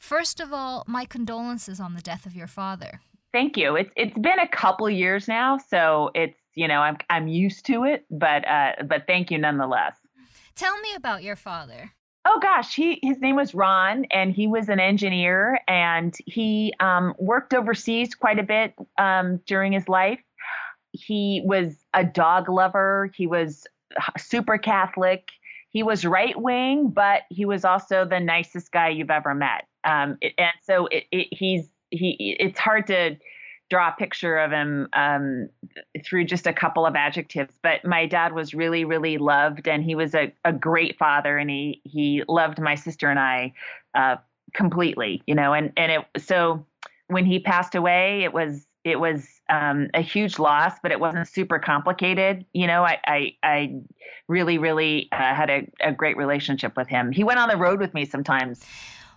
First 0.00 0.40
of 0.40 0.50
all, 0.50 0.82
my 0.88 1.04
condolences 1.04 1.78
on 1.78 1.94
the 1.94 2.00
death 2.00 2.24
of 2.24 2.34
your 2.34 2.46
father. 2.46 3.00
Thank 3.32 3.58
you. 3.58 3.76
It's 3.76 3.90
it's 3.96 4.18
been 4.18 4.38
a 4.38 4.48
couple 4.48 4.88
years 4.88 5.28
now, 5.28 5.58
so 5.58 6.10
it's 6.14 6.38
you 6.54 6.66
know 6.66 6.80
I'm 6.80 6.96
I'm 7.10 7.28
used 7.28 7.66
to 7.66 7.84
it, 7.84 8.06
but 8.10 8.48
uh, 8.48 8.72
but 8.88 9.06
thank 9.06 9.30
you 9.30 9.36
nonetheless. 9.36 9.94
Tell 10.56 10.80
me 10.80 10.94
about 10.96 11.22
your 11.22 11.36
father. 11.36 11.92
Oh 12.24 12.40
gosh, 12.40 12.74
he 12.74 12.98
his 13.02 13.20
name 13.20 13.36
was 13.36 13.54
Ron, 13.54 14.06
and 14.10 14.32
he 14.32 14.46
was 14.46 14.70
an 14.70 14.80
engineer, 14.80 15.60
and 15.68 16.16
he 16.24 16.72
um, 16.80 17.14
worked 17.18 17.52
overseas 17.52 18.14
quite 18.14 18.38
a 18.38 18.42
bit 18.42 18.74
um, 18.96 19.38
during 19.46 19.72
his 19.72 19.86
life. 19.86 20.20
He 20.92 21.42
was 21.44 21.76
a 21.92 22.04
dog 22.04 22.48
lover. 22.48 23.12
He 23.14 23.26
was 23.26 23.66
super 24.18 24.56
Catholic. 24.56 25.28
He 25.70 25.82
was 25.82 26.04
right 26.04 26.40
wing, 26.40 26.90
but 26.90 27.22
he 27.30 27.44
was 27.44 27.64
also 27.64 28.04
the 28.04 28.20
nicest 28.20 28.72
guy 28.72 28.88
you've 28.88 29.10
ever 29.10 29.34
met. 29.34 29.66
Um, 29.84 30.18
it, 30.20 30.34
and 30.36 30.52
so 30.62 30.86
it, 30.86 31.04
it, 31.12 31.28
he's 31.30 31.68
he. 31.90 32.36
It's 32.38 32.58
hard 32.58 32.86
to 32.88 33.16
draw 33.70 33.88
a 33.88 33.92
picture 33.92 34.36
of 34.36 34.50
him 34.50 34.88
um, 34.92 35.48
through 36.04 36.24
just 36.24 36.46
a 36.46 36.52
couple 36.52 36.84
of 36.84 36.96
adjectives. 36.96 37.54
But 37.62 37.84
my 37.84 38.04
dad 38.04 38.32
was 38.32 38.52
really, 38.52 38.84
really 38.84 39.16
loved, 39.16 39.68
and 39.68 39.82
he 39.82 39.94
was 39.94 40.14
a, 40.14 40.32
a 40.44 40.52
great 40.52 40.98
father, 40.98 41.38
and 41.38 41.48
he 41.48 41.80
he 41.84 42.24
loved 42.28 42.60
my 42.60 42.74
sister 42.74 43.08
and 43.08 43.18
I 43.18 43.52
uh, 43.94 44.16
completely, 44.52 45.22
you 45.26 45.34
know. 45.34 45.54
And 45.54 45.72
and 45.76 45.92
it 45.92 46.22
so 46.22 46.66
when 47.06 47.24
he 47.24 47.38
passed 47.38 47.74
away, 47.74 48.24
it 48.24 48.32
was 48.32 48.66
it 48.90 49.00
was 49.00 49.40
um, 49.48 49.88
a 49.94 50.00
huge 50.00 50.38
loss, 50.38 50.74
but 50.82 50.92
it 50.92 51.00
wasn't 51.00 51.28
super 51.28 51.58
complicated. 51.58 52.44
You 52.52 52.66
know, 52.66 52.84
I 52.84 52.98
I, 53.06 53.36
I 53.42 53.74
really, 54.28 54.58
really 54.58 55.08
uh, 55.12 55.34
had 55.34 55.50
a, 55.50 55.70
a 55.80 55.92
great 55.92 56.16
relationship 56.16 56.76
with 56.76 56.88
him. 56.88 57.12
He 57.12 57.24
went 57.24 57.38
on 57.38 57.48
the 57.48 57.56
road 57.56 57.80
with 57.80 57.94
me 57.94 58.04
sometimes. 58.04 58.64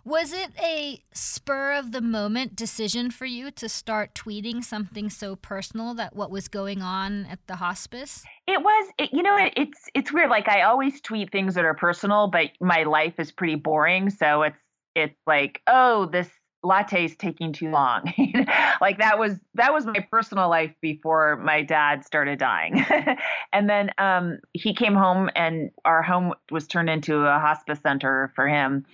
Was 0.06 0.34
it 0.34 0.52
a 0.62 1.02
spur 1.14 1.72
of 1.72 1.94
the 1.94 2.02
moment 2.02 2.58
decision 2.58 3.10
for 3.10 3.26
you 3.26 3.52
to 3.52 3.70
start 3.70 4.14
tweeting 4.14 4.62
something 4.62 5.10
so 5.10 5.38
personal 5.38 5.94
that 5.94 6.14
what 6.14 6.30
was 6.30 6.50
going 6.50 6.82
on 6.82 7.26
at 7.28 7.40
the 7.48 7.56
hospice? 7.56 8.26
It 8.46 8.62
was, 8.62 8.92
it, 8.98 9.14
you 9.14 9.24
know, 9.24 9.38
it, 9.38 9.54
it's 9.56 9.90
it's 9.94 10.12
weird. 10.12 10.30
Like 10.30 10.50
I 10.50 10.64
always 10.64 11.00
tweet 11.00 11.32
things 11.32 11.56
that 11.56 11.64
are 11.64 11.74
personal, 11.74 12.28
but 12.28 12.50
my 12.60 12.84
life 12.84 13.14
is 13.18 13.32
pretty 13.32 13.56
boring. 13.56 14.10
So 14.10 14.42
it's 14.42 14.58
it's 14.94 15.20
like, 15.26 15.62
oh, 15.68 16.08
this 16.08 16.30
lattes 16.64 17.18
taking 17.18 17.54
too 17.54 17.70
long. 17.70 18.14
like 18.82 18.98
that 18.98 19.20
was 19.20 19.40
that 19.56 19.74
was 19.74 19.86
my 19.86 20.00
personal 20.12 20.50
life 20.50 20.74
before 20.82 21.38
my 21.38 21.62
dad 21.62 22.06
started 22.06 22.40
dying. 22.40 22.86
and 23.54 23.70
then 23.70 23.92
um, 23.98 24.40
he 24.54 24.74
came 24.74 24.96
home 24.96 25.30
and 25.36 25.72
our 25.86 26.02
home 26.02 26.34
was 26.52 26.68
turned 26.68 26.90
into 26.90 27.20
a 27.20 27.40
hospice 27.40 27.80
center 27.82 28.32
for 28.36 28.48
him. 28.48 28.86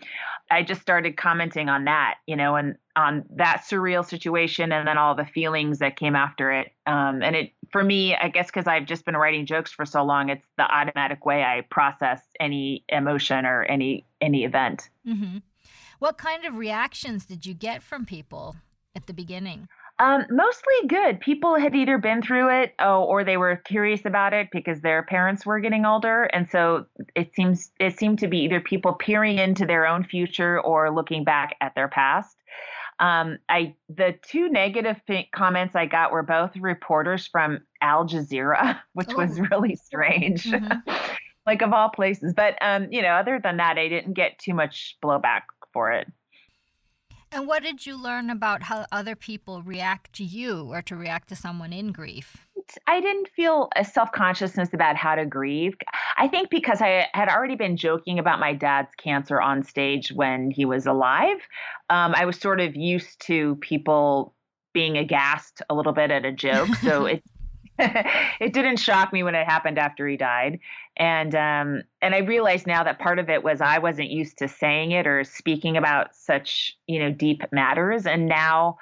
I 0.51 0.63
just 0.63 0.81
started 0.81 1.15
commenting 1.15 1.69
on 1.69 1.85
that, 1.85 2.15
you 2.25 2.35
know, 2.35 2.55
and 2.55 2.75
on 2.95 3.23
that 3.35 3.63
surreal 3.69 4.03
situation 4.03 4.71
and 4.71 4.88
then 4.88 4.97
all 4.97 5.13
the 5.13 5.25
feelings 5.25 5.79
that 5.79 5.95
came 5.95 6.15
after 6.15 6.51
it. 6.51 6.71
Um, 6.88 7.21
and 7.21 7.35
it, 7.35 7.51
for 7.71 7.83
me, 7.83 8.15
I 8.15 8.29
guess 8.29 8.47
because 8.47 8.65
I've 8.65 8.85
just 8.85 9.05
been 9.05 9.15
writing 9.15 9.45
jokes 9.45 9.71
for 9.71 9.85
so 9.85 10.03
long, 10.03 10.29
it's 10.29 10.45
the 10.57 10.63
automatic 10.63 11.23
way 11.25 11.43
I 11.43 11.61
process 11.69 12.21
any 12.39 12.83
emotion 12.89 13.45
or 13.45 13.63
any 13.63 14.05
any 14.21 14.43
event. 14.43 14.89
Mm-hmm. 15.07 15.38
What 16.00 16.18
kind 16.18 16.46
of 16.46 16.56
reactions 16.56 17.25
did 17.25 17.46
you 17.46 17.53
get 17.53 17.84
from 17.84 18.06
people 18.06 18.56
at 18.96 19.08
the 19.08 19.13
beginning? 19.13 19.68
Um, 20.00 20.25
mostly 20.29 20.88
good. 20.88 21.20
People 21.20 21.60
had 21.60 21.75
either 21.75 21.98
been 21.98 22.22
through 22.22 22.50
it 22.62 22.74
oh, 22.79 23.03
or 23.03 23.25
they 23.25 23.36
were 23.36 23.58
curious 23.58 24.06
about 24.06 24.34
it 24.34 24.48
because 24.53 24.79
their 24.79 25.03
parents 25.03 25.46
were 25.46 25.60
getting 25.60 25.86
older, 25.86 26.24
and 26.24 26.50
so 26.50 26.86
it 27.15 27.36
seems 27.36 27.72
it 27.82 28.00
seemed 28.00 28.20
to 28.20 28.29
be 28.29 28.39
either 28.39 28.62
people 28.62 28.94
peering 28.94 29.39
into 29.39 29.65
their 29.65 29.86
own 29.86 30.06
future 30.06 30.62
or 30.62 30.89
looking 30.89 31.25
back 31.25 31.58
at 31.60 31.75
their 31.75 31.89
past. 31.89 32.38
Um, 33.00 33.39
I 33.50 33.75
the 33.89 34.15
two 34.22 34.48
negative 34.48 35.01
comments 35.34 35.75
I 35.75 35.86
got 35.86 36.13
were 36.13 36.24
both 36.24 36.56
reporters 36.56 37.27
from 37.27 37.60
Al 37.82 38.08
Jazeera, 38.08 38.79
which 38.94 39.10
oh. 39.10 39.18
was 39.18 39.38
really 39.51 39.75
strange. 39.75 40.46
Mm-hmm. 40.46 40.94
like 41.46 41.62
of 41.62 41.74
all 41.74 41.89
places, 41.89 42.34
but 42.34 42.56
um, 42.62 42.88
you 42.89 43.01
know, 43.01 43.10
other 43.10 43.38
than 43.44 43.58
that, 43.58 43.77
I 43.77 43.89
didn't 43.89 44.13
get 44.13 44.39
too 44.39 44.53
much 44.53 44.98
blowback 45.03 45.41
for 45.73 45.91
it. 45.91 46.07
And 47.31 47.47
what 47.47 47.61
did 47.61 47.85
you 47.85 47.95
learn 47.95 48.31
about 48.31 48.63
how 48.63 48.88
other 48.91 49.15
people 49.15 49.61
react 49.61 50.13
to 50.13 50.23
you 50.23 50.63
or 50.71 50.81
to 50.83 50.95
react 50.95 51.29
to 51.29 51.35
someone 51.35 51.71
in 51.71 51.91
grief? 51.91 52.38
I 52.88 53.01
didn't 53.01 53.29
feel 53.35 53.69
a 53.75 53.85
self 53.85 54.11
consciousness 54.11 54.73
about 54.73 54.95
how 54.95 55.15
to 55.15 55.25
grieve. 55.25 55.75
I 56.17 56.27
think 56.27 56.49
because 56.49 56.81
I 56.81 57.07
had 57.13 57.29
already 57.29 57.55
been 57.55 57.77
joking 57.77 58.19
about 58.19 58.39
my 58.39 58.53
dad's 58.53 58.93
cancer 58.95 59.39
on 59.39 59.63
stage 59.63 60.11
when 60.11 60.51
he 60.51 60.65
was 60.65 60.85
alive, 60.85 61.38
um, 61.89 62.13
I 62.15 62.25
was 62.25 62.39
sort 62.39 62.59
of 62.59 62.75
used 62.75 63.21
to 63.27 63.55
people 63.57 64.35
being 64.73 64.97
aghast 64.97 65.61
a 65.69 65.75
little 65.75 65.93
bit 65.93 66.11
at 66.11 66.25
a 66.25 66.31
joke. 66.31 66.69
So 66.83 67.05
it 67.07 67.23
it 68.39 68.51
didn't 68.51 68.77
shock 68.77 69.13
me 69.13 69.24
when 69.24 69.36
it 69.36 69.48
happened 69.48 69.79
after 69.79 70.07
he 70.07 70.17
died. 70.17 70.59
And 70.98 71.33
um, 71.33 71.83
and 72.01 72.13
I 72.13 72.19
realized 72.19 72.67
now 72.67 72.83
that 72.83 73.00
part 73.00 73.19
of 73.19 73.29
it 73.29 73.43
was 73.43 73.62
I 73.62 73.79
wasn't 73.79 74.09
used 74.09 74.38
to 74.39 74.48
saying 74.50 74.91
it 74.91 75.07
or 75.07 75.24
speaking 75.24 75.77
about 75.77 76.13
such, 76.13 76.77
you 76.88 77.00
know, 77.00 77.12
deep 77.12 77.43
matters. 77.53 78.05
And 78.05 78.27
now, 78.27 78.77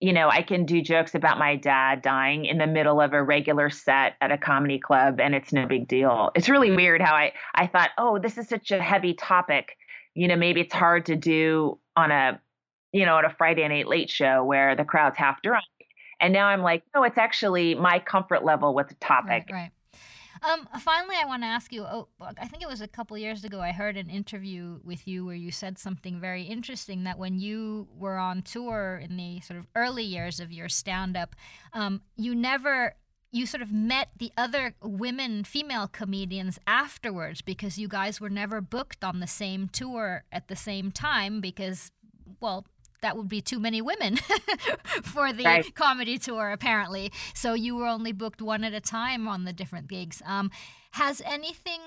you 0.00 0.12
know, 0.12 0.28
I 0.28 0.42
can 0.42 0.66
do 0.66 0.82
jokes 0.82 1.14
about 1.14 1.38
my 1.38 1.56
dad 1.56 2.02
dying 2.02 2.44
in 2.44 2.58
the 2.58 2.66
middle 2.66 3.00
of 3.00 3.14
a 3.14 3.22
regular 3.22 3.70
set 3.70 4.16
at 4.20 4.30
a 4.30 4.36
comedy 4.36 4.78
club 4.78 5.18
and 5.18 5.34
it's 5.34 5.52
no 5.52 5.66
big 5.66 5.88
deal. 5.88 6.30
It's 6.34 6.50
really 6.50 6.70
weird 6.70 7.00
how 7.00 7.14
I 7.14 7.32
I 7.54 7.66
thought, 7.66 7.90
"Oh, 7.96 8.18
this 8.18 8.36
is 8.36 8.48
such 8.48 8.70
a 8.70 8.82
heavy 8.82 9.14
topic. 9.14 9.78
You 10.14 10.28
know, 10.28 10.36
maybe 10.36 10.60
it's 10.60 10.74
hard 10.74 11.06
to 11.06 11.16
do 11.16 11.78
on 11.96 12.10
a 12.10 12.38
you 12.92 13.06
know, 13.06 13.18
at 13.18 13.24
a 13.24 13.30
Friday 13.30 13.66
night 13.66 13.88
late 13.88 14.10
show 14.10 14.44
where 14.44 14.76
the 14.76 14.84
crowd's 14.84 15.16
half 15.16 15.40
drunk. 15.42 15.64
And 16.22 16.32
now 16.32 16.46
I'm 16.46 16.62
like, 16.62 16.84
no, 16.94 17.02
it's 17.02 17.18
actually 17.18 17.74
my 17.74 17.98
comfort 17.98 18.44
level 18.44 18.74
with 18.74 18.88
the 18.88 18.94
topic. 18.94 19.48
Right. 19.50 19.52
right. 19.52 19.70
Um, 20.44 20.66
finally, 20.80 21.16
I 21.22 21.26
want 21.26 21.42
to 21.42 21.46
ask 21.46 21.72
you. 21.72 21.84
Oh, 21.84 22.08
I 22.20 22.46
think 22.46 22.62
it 22.62 22.68
was 22.68 22.80
a 22.80 22.88
couple 22.88 23.16
years 23.18 23.44
ago. 23.44 23.60
I 23.60 23.70
heard 23.70 23.96
an 23.96 24.08
interview 24.08 24.80
with 24.82 25.06
you 25.06 25.24
where 25.26 25.36
you 25.36 25.52
said 25.52 25.78
something 25.78 26.20
very 26.20 26.42
interesting. 26.42 27.04
That 27.04 27.18
when 27.18 27.38
you 27.38 27.86
were 27.96 28.16
on 28.16 28.42
tour 28.42 29.00
in 29.02 29.16
the 29.16 29.40
sort 29.40 29.60
of 29.60 29.66
early 29.76 30.02
years 30.02 30.40
of 30.40 30.50
your 30.50 30.68
stand-up, 30.68 31.36
um, 31.72 32.00
you 32.16 32.34
never 32.34 32.96
you 33.30 33.46
sort 33.46 33.62
of 33.62 33.72
met 33.72 34.10
the 34.18 34.30
other 34.36 34.74
women, 34.82 35.42
female 35.42 35.88
comedians 35.88 36.58
afterwards 36.66 37.40
because 37.40 37.78
you 37.78 37.88
guys 37.88 38.20
were 38.20 38.28
never 38.28 38.60
booked 38.60 39.02
on 39.02 39.20
the 39.20 39.26
same 39.26 39.68
tour 39.68 40.24
at 40.30 40.48
the 40.48 40.56
same 40.56 40.90
time 40.92 41.40
because, 41.40 41.90
well, 42.40 42.66
that 43.02 43.16
would 43.16 43.28
be 43.28 43.40
too 43.40 43.60
many 43.60 43.82
women 43.82 44.16
for 45.02 45.32
the 45.32 45.44
right. 45.44 45.74
comedy 45.74 46.18
tour, 46.18 46.50
apparently. 46.50 47.12
So 47.34 47.54
you 47.54 47.76
were 47.76 47.86
only 47.86 48.12
booked 48.12 48.40
one 48.40 48.64
at 48.64 48.72
a 48.72 48.80
time 48.80 49.28
on 49.28 49.44
the 49.44 49.52
different 49.52 49.88
gigs. 49.88 50.22
Um, 50.24 50.50
has 50.92 51.20
anything 51.24 51.80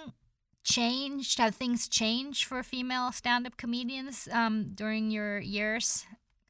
changed? 0.63 1.39
Have 1.39 1.55
things 1.55 1.87
changed 1.87 2.43
for 2.45 2.61
female 2.63 3.11
stand 3.11 3.47
up 3.47 3.57
comedians 3.57 4.27
um, 4.31 4.71
during 4.73 5.11
your 5.11 5.39
years? 5.39 6.05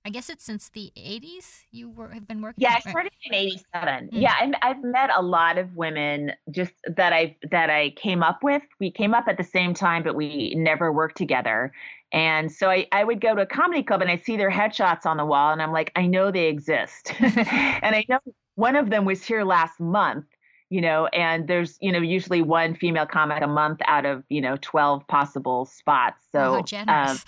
I 0.05 0.09
guess 0.09 0.29
it's 0.29 0.43
since 0.43 0.69
the 0.69 0.93
80s 0.95 1.63
you 1.71 1.89
were, 1.89 2.09
have 2.09 2.27
been 2.27 2.39
working. 2.39 2.61
Yeah, 2.61 2.75
I 2.75 2.89
started 2.91 3.11
in 3.25 3.33
87. 3.33 3.65
Mm. 3.73 4.09
Yeah, 4.11 4.35
and 4.39 4.55
I've 4.61 4.83
met 4.83 5.09
a 5.15 5.21
lot 5.21 5.57
of 5.57 5.75
women 5.75 6.31
just 6.51 6.73
that 6.95 7.11
I 7.11 7.35
that 7.49 7.71
I 7.71 7.89
came 7.91 8.21
up 8.21 8.43
with. 8.43 8.61
We 8.79 8.91
came 8.91 9.15
up 9.15 9.27
at 9.27 9.37
the 9.37 9.43
same 9.43 9.73
time, 9.73 10.03
but 10.03 10.15
we 10.15 10.53
never 10.55 10.93
worked 10.93 11.17
together. 11.17 11.73
And 12.11 12.51
so 12.51 12.69
I, 12.69 12.85
I 12.91 13.03
would 13.03 13.19
go 13.19 13.33
to 13.33 13.41
a 13.41 13.45
comedy 13.47 13.81
club 13.81 14.01
and 14.03 14.11
I 14.11 14.17
see 14.17 14.37
their 14.37 14.51
headshots 14.51 15.07
on 15.07 15.17
the 15.17 15.25
wall, 15.25 15.51
and 15.51 15.61
I'm 15.61 15.71
like, 15.71 15.91
I 15.95 16.05
know 16.05 16.29
they 16.29 16.49
exist, 16.49 17.11
and 17.19 17.95
I 17.95 18.05
know 18.07 18.19
one 18.53 18.75
of 18.75 18.91
them 18.91 19.05
was 19.05 19.25
here 19.25 19.43
last 19.43 19.79
month 19.79 20.25
you 20.71 20.81
know, 20.81 21.05
and 21.07 21.47
there's, 21.47 21.77
you 21.79 21.91
know, 21.91 21.99
usually 21.99 22.41
one 22.41 22.75
female 22.75 23.05
comic 23.05 23.41
a 23.43 23.47
month 23.47 23.79
out 23.85 24.03
of, 24.03 24.23
you 24.29 24.41
know, 24.41 24.57
12 24.61 25.07
possible 25.07 25.65
spots. 25.65 26.23
So, 26.31 26.63
oh, 26.65 26.77
um, 26.87 27.19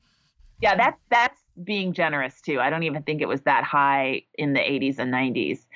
yeah, 0.62 0.74
that's, 0.74 0.98
that's 1.10 1.38
being 1.64 1.92
generous 1.92 2.40
too. 2.40 2.60
I 2.60 2.70
don't 2.70 2.82
even 2.82 3.02
think 3.02 3.22
it 3.22 3.28
was 3.28 3.42
that 3.42 3.64
high 3.64 4.22
in 4.34 4.52
the 4.52 4.60
80s 4.60 4.98
and 4.98 5.12
90s. 5.12 5.66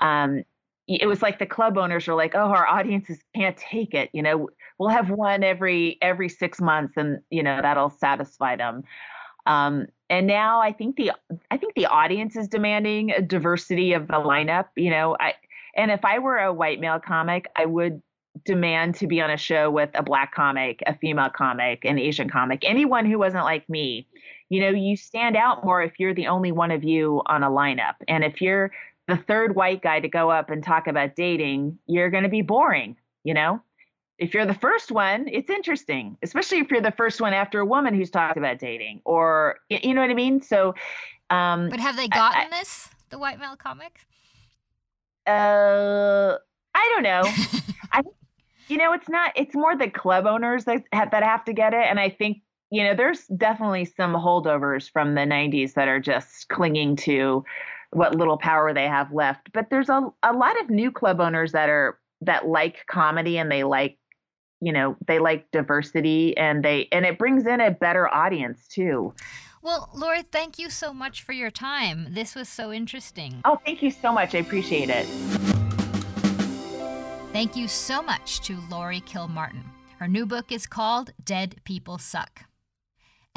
Um, 0.00 0.44
it 0.88 1.06
was 1.06 1.20
like 1.20 1.38
the 1.38 1.46
club 1.46 1.76
owners 1.76 2.06
were 2.06 2.14
like, 2.14 2.34
"Oh, 2.34 2.50
our 2.50 2.66
audiences 2.66 3.18
can't 3.34 3.56
take 3.56 3.92
it. 3.92 4.08
You 4.12 4.22
know, 4.22 4.48
we'll 4.78 4.88
have 4.88 5.10
one 5.10 5.44
every 5.44 5.98
every 6.00 6.30
six 6.30 6.60
months, 6.60 6.96
and 6.96 7.20
you 7.30 7.42
know 7.42 7.60
that'll 7.60 7.90
satisfy 7.90 8.56
them." 8.56 8.84
Um, 9.44 9.86
and 10.08 10.26
now 10.26 10.60
I 10.60 10.72
think 10.72 10.96
the 10.96 11.12
I 11.50 11.58
think 11.58 11.74
the 11.74 11.86
audience 11.86 12.36
is 12.36 12.48
demanding 12.48 13.10
a 13.10 13.20
diversity 13.20 13.92
of 13.92 14.06
the 14.06 14.14
lineup. 14.14 14.66
You 14.76 14.90
know, 14.90 15.16
I 15.20 15.34
and 15.76 15.90
if 15.90 16.04
I 16.04 16.18
were 16.20 16.38
a 16.38 16.52
white 16.52 16.80
male 16.80 17.00
comic, 17.00 17.48
I 17.54 17.66
would 17.66 18.02
demand 18.44 18.94
to 18.94 19.06
be 19.06 19.20
on 19.20 19.30
a 19.30 19.36
show 19.36 19.70
with 19.70 19.90
a 19.94 20.02
black 20.02 20.34
comic, 20.34 20.82
a 20.86 20.96
female 20.96 21.30
comic, 21.30 21.84
an 21.84 21.98
Asian 21.98 22.30
comic, 22.30 22.64
anyone 22.64 23.04
who 23.04 23.18
wasn't 23.18 23.44
like 23.44 23.68
me 23.68 24.06
you 24.48 24.60
know, 24.60 24.70
you 24.70 24.96
stand 24.96 25.36
out 25.36 25.64
more 25.64 25.82
if 25.82 25.98
you're 25.98 26.14
the 26.14 26.26
only 26.26 26.52
one 26.52 26.70
of 26.70 26.82
you 26.84 27.22
on 27.26 27.42
a 27.42 27.50
lineup. 27.50 27.94
And 28.06 28.24
if 28.24 28.40
you're 28.40 28.72
the 29.06 29.16
third 29.16 29.54
white 29.54 29.82
guy 29.82 30.00
to 30.00 30.08
go 30.08 30.30
up 30.30 30.50
and 30.50 30.62
talk 30.62 30.86
about 30.86 31.16
dating, 31.16 31.78
you're 31.86 32.10
going 32.10 32.22
to 32.22 32.28
be 32.28 32.42
boring, 32.42 32.96
you 33.24 33.34
know? 33.34 33.60
If 34.18 34.34
you're 34.34 34.46
the 34.46 34.54
first 34.54 34.90
one, 34.90 35.28
it's 35.28 35.48
interesting, 35.48 36.16
especially 36.22 36.58
if 36.58 36.70
you're 36.70 36.80
the 36.80 36.90
first 36.90 37.20
one 37.20 37.32
after 37.32 37.60
a 37.60 37.64
woman 37.64 37.94
who's 37.94 38.10
talked 38.10 38.36
about 38.36 38.58
dating 38.58 39.00
or, 39.04 39.58
you 39.68 39.94
know 39.94 40.00
what 40.00 40.10
I 40.10 40.14
mean? 40.14 40.42
So, 40.42 40.74
um, 41.30 41.68
but 41.68 41.78
have 41.78 41.96
they 41.96 42.08
gotten 42.08 42.52
I, 42.52 42.58
this, 42.58 42.88
the 43.10 43.18
white 43.18 43.38
male 43.38 43.54
comics? 43.54 44.04
Uh, 45.24 46.36
I 46.74 46.92
don't 46.94 47.04
know. 47.04 47.22
I, 47.92 48.02
you 48.66 48.76
know, 48.76 48.92
it's 48.92 49.08
not, 49.08 49.32
it's 49.36 49.54
more 49.54 49.76
the 49.76 49.88
club 49.88 50.26
owners 50.26 50.64
that 50.64 50.82
have, 50.92 51.12
that 51.12 51.22
have 51.22 51.44
to 51.44 51.52
get 51.52 51.72
it. 51.72 51.86
And 51.88 52.00
I 52.00 52.10
think 52.10 52.42
you 52.70 52.84
know, 52.84 52.94
there's 52.94 53.26
definitely 53.28 53.84
some 53.84 54.12
holdovers 54.14 54.90
from 54.90 55.14
the 55.14 55.22
90s 55.22 55.74
that 55.74 55.88
are 55.88 56.00
just 56.00 56.48
clinging 56.48 56.96
to 56.96 57.44
what 57.90 58.14
little 58.14 58.36
power 58.36 58.74
they 58.74 58.86
have 58.86 59.12
left. 59.12 59.50
But 59.52 59.70
there's 59.70 59.88
a, 59.88 60.08
a 60.22 60.32
lot 60.32 60.60
of 60.60 60.68
new 60.68 60.92
club 60.92 61.20
owners 61.20 61.52
that 61.52 61.68
are 61.68 61.98
that 62.20 62.46
like 62.46 62.84
comedy 62.90 63.38
and 63.38 63.50
they 63.50 63.62
like 63.62 63.96
you 64.60 64.72
know 64.72 64.96
they 65.06 65.20
like 65.20 65.48
diversity 65.52 66.36
and 66.36 66.64
they 66.64 66.88
and 66.90 67.06
it 67.06 67.16
brings 67.16 67.46
in 67.46 67.60
a 67.60 67.70
better 67.70 68.12
audience 68.12 68.66
too. 68.66 69.14
Well 69.62 69.88
Laurie 69.94 70.24
thank 70.30 70.58
you 70.58 70.68
so 70.68 70.92
much 70.92 71.22
for 71.22 71.32
your 71.32 71.50
time. 71.50 72.08
This 72.10 72.34
was 72.34 72.48
so 72.48 72.72
interesting. 72.72 73.40
Oh 73.44 73.60
thank 73.64 73.82
you 73.82 73.90
so 73.90 74.12
much. 74.12 74.34
I 74.34 74.38
appreciate 74.38 74.90
it. 74.90 75.06
Thank 77.32 77.54
you 77.54 77.68
so 77.68 78.02
much 78.02 78.40
to 78.40 78.58
Laurie 78.68 79.00
kilmartin. 79.02 79.62
Her 79.98 80.08
new 80.08 80.26
book 80.26 80.50
is 80.50 80.66
called 80.66 81.12
dead 81.24 81.56
people 81.64 81.98
suck 81.98 82.47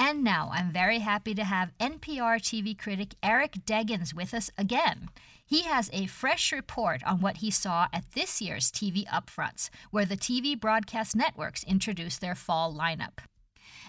and 0.01 0.23
now 0.23 0.49
I'm 0.51 0.71
very 0.71 0.97
happy 0.97 1.35
to 1.35 1.43
have 1.43 1.77
NPR 1.79 2.41
TV 2.41 2.75
critic 2.75 3.13
Eric 3.21 3.63
Deggans 3.67 4.15
with 4.15 4.33
us 4.33 4.49
again. 4.57 5.09
He 5.45 5.61
has 5.61 5.91
a 5.93 6.07
fresh 6.07 6.51
report 6.51 7.03
on 7.03 7.21
what 7.21 7.37
he 7.37 7.51
saw 7.51 7.87
at 7.93 8.05
this 8.15 8.41
year's 8.41 8.71
TV 8.71 9.05
Upfronts, 9.05 9.69
where 9.91 10.05
the 10.05 10.17
TV 10.17 10.59
broadcast 10.59 11.15
networks 11.15 11.63
introduced 11.65 12.19
their 12.19 12.33
fall 12.33 12.73
lineup. 12.73 13.19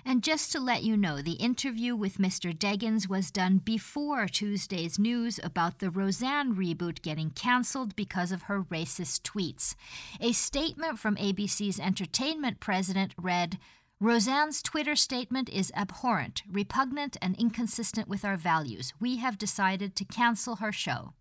And 0.05 0.23
just 0.23 0.53
to 0.53 0.61
let 0.61 0.83
you 0.83 0.99
know, 0.99 1.23
the 1.23 1.33
interview 1.33 1.97
with 1.97 2.19
Mr. 2.19 2.55
Deggans 2.55 3.09
was 3.09 3.31
done 3.31 3.59
before 3.59 4.27
Tuesday's 4.27 4.99
news 4.99 5.41
about 5.43 5.79
the 5.79 5.91
Roseanne 5.91 6.55
reboot 6.55 7.01
getting 7.01 7.31
canceled 7.31 7.97
because 7.97 8.33
of 8.33 8.43
her 8.43 8.65
racist 8.65 9.23
tweets. 9.23 9.77
A 10.21 10.33
statement 10.33 10.99
from 10.99 11.17
ABC's 11.17 11.81
entertainment 11.81 12.61
president 12.61 13.15
read, 13.17 13.59
Roseanne's 14.03 14.63
Twitter 14.63 14.97
statement 14.97 15.49
is 15.49 15.71
abhorrent, 15.77 16.43
repugnant, 16.51 17.17
and 17.23 17.37
inconsistent 17.39 18.09
with 18.09 18.25
our 18.25 18.37
values. 18.37 18.93
We 18.99 19.19
have 19.19 19.39
decided 19.39 19.95
to 19.95 20.05
cancel 20.05 20.57
her 20.57 20.73
show. 20.73 21.13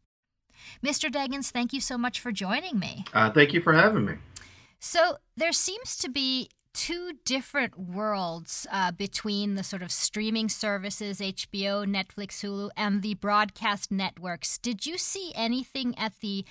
Mr. 0.84 1.08
Deggans, 1.12 1.52
thank 1.52 1.74
you 1.74 1.80
so 1.80 1.96
much 1.96 2.20
for 2.20 2.32
joining 2.32 2.80
me. 2.80 3.06
Uh, 3.14 3.30
thank 3.30 3.54
you 3.54 3.62
for 3.62 3.74
having 3.74 4.06
me. 4.06 4.14
So, 4.80 5.18
there 5.38 5.52
seems 5.52 5.96
to 5.98 6.10
be 6.10 6.50
two 6.74 7.20
different 7.24 7.78
worlds 7.78 8.66
uh, 8.72 8.92
between 8.92 9.54
the 9.54 9.64
sort 9.64 9.84
of 9.84 9.92
streaming 9.92 10.50
services, 10.50 11.20
HBO, 11.20 11.86
Netflix, 11.86 12.42
Hulu, 12.42 12.72
and 12.76 13.04
the 13.04 13.14
broadcast 13.14 13.92
networks. 13.92 14.58
Did 14.58 14.88
you 14.88 14.98
see 14.98 15.32
anything 15.36 15.96
at 16.00 16.14
the 16.22 16.46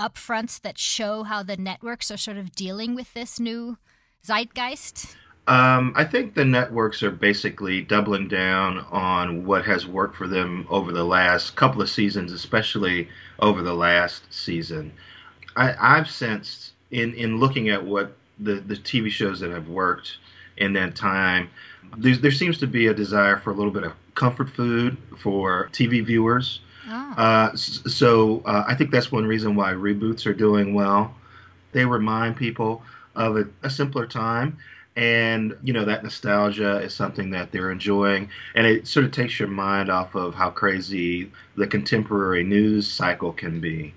upfronts 0.00 0.60
that 0.62 0.78
show 0.78 1.22
how 1.22 1.44
the 1.44 1.56
networks 1.56 2.10
are 2.10 2.16
sort 2.16 2.38
of 2.38 2.56
dealing 2.56 2.96
with 2.96 3.14
this 3.14 3.38
new 3.38 3.78
zeitgeist? 4.26 5.14
Um, 5.48 5.92
I 5.94 6.04
think 6.04 6.34
the 6.34 6.44
networks 6.44 7.02
are 7.04 7.10
basically 7.10 7.80
doubling 7.80 8.26
down 8.26 8.78
on 8.90 9.46
what 9.46 9.64
has 9.64 9.86
worked 9.86 10.16
for 10.16 10.26
them 10.26 10.66
over 10.68 10.90
the 10.90 11.04
last 11.04 11.54
couple 11.54 11.80
of 11.80 11.88
seasons, 11.88 12.32
especially 12.32 13.08
over 13.38 13.62
the 13.62 13.74
last 13.74 14.32
season. 14.32 14.92
I, 15.54 15.74
I've 15.78 16.10
sensed 16.10 16.72
in 16.90 17.14
in 17.14 17.38
looking 17.38 17.68
at 17.68 17.84
what 17.84 18.16
the 18.40 18.54
the 18.54 18.74
TV 18.74 19.08
shows 19.10 19.40
that 19.40 19.50
have 19.50 19.68
worked 19.68 20.18
in 20.56 20.72
that 20.72 20.96
time, 20.96 21.50
there, 21.96 22.16
there 22.16 22.30
seems 22.30 22.58
to 22.58 22.66
be 22.66 22.86
a 22.88 22.94
desire 22.94 23.36
for 23.36 23.50
a 23.50 23.54
little 23.54 23.72
bit 23.72 23.84
of 23.84 23.92
comfort 24.14 24.50
food 24.50 24.96
for 25.18 25.68
TV 25.72 26.04
viewers. 26.04 26.60
Oh. 26.88 27.12
Uh, 27.16 27.56
so 27.56 28.42
uh, 28.46 28.64
I 28.66 28.74
think 28.74 28.90
that's 28.90 29.12
one 29.12 29.26
reason 29.26 29.54
why 29.54 29.72
reboots 29.72 30.26
are 30.26 30.34
doing 30.34 30.74
well. 30.74 31.14
They 31.72 31.84
remind 31.84 32.36
people 32.36 32.82
of 33.14 33.36
a, 33.36 33.48
a 33.62 33.70
simpler 33.70 34.06
time 34.06 34.58
and 34.96 35.54
you 35.62 35.74
know 35.74 35.84
that 35.84 36.02
nostalgia 36.02 36.78
is 36.78 36.94
something 36.94 37.30
that 37.30 37.52
they're 37.52 37.70
enjoying. 37.70 38.30
And 38.54 38.66
it 38.66 38.88
sort 38.88 39.04
of 39.04 39.12
takes 39.12 39.38
your 39.38 39.48
mind 39.48 39.90
off 39.90 40.14
of 40.14 40.34
how 40.34 40.50
crazy 40.50 41.30
the 41.56 41.66
contemporary 41.66 42.42
news 42.42 42.90
cycle 42.90 43.32
can 43.32 43.60
be. 43.60 43.92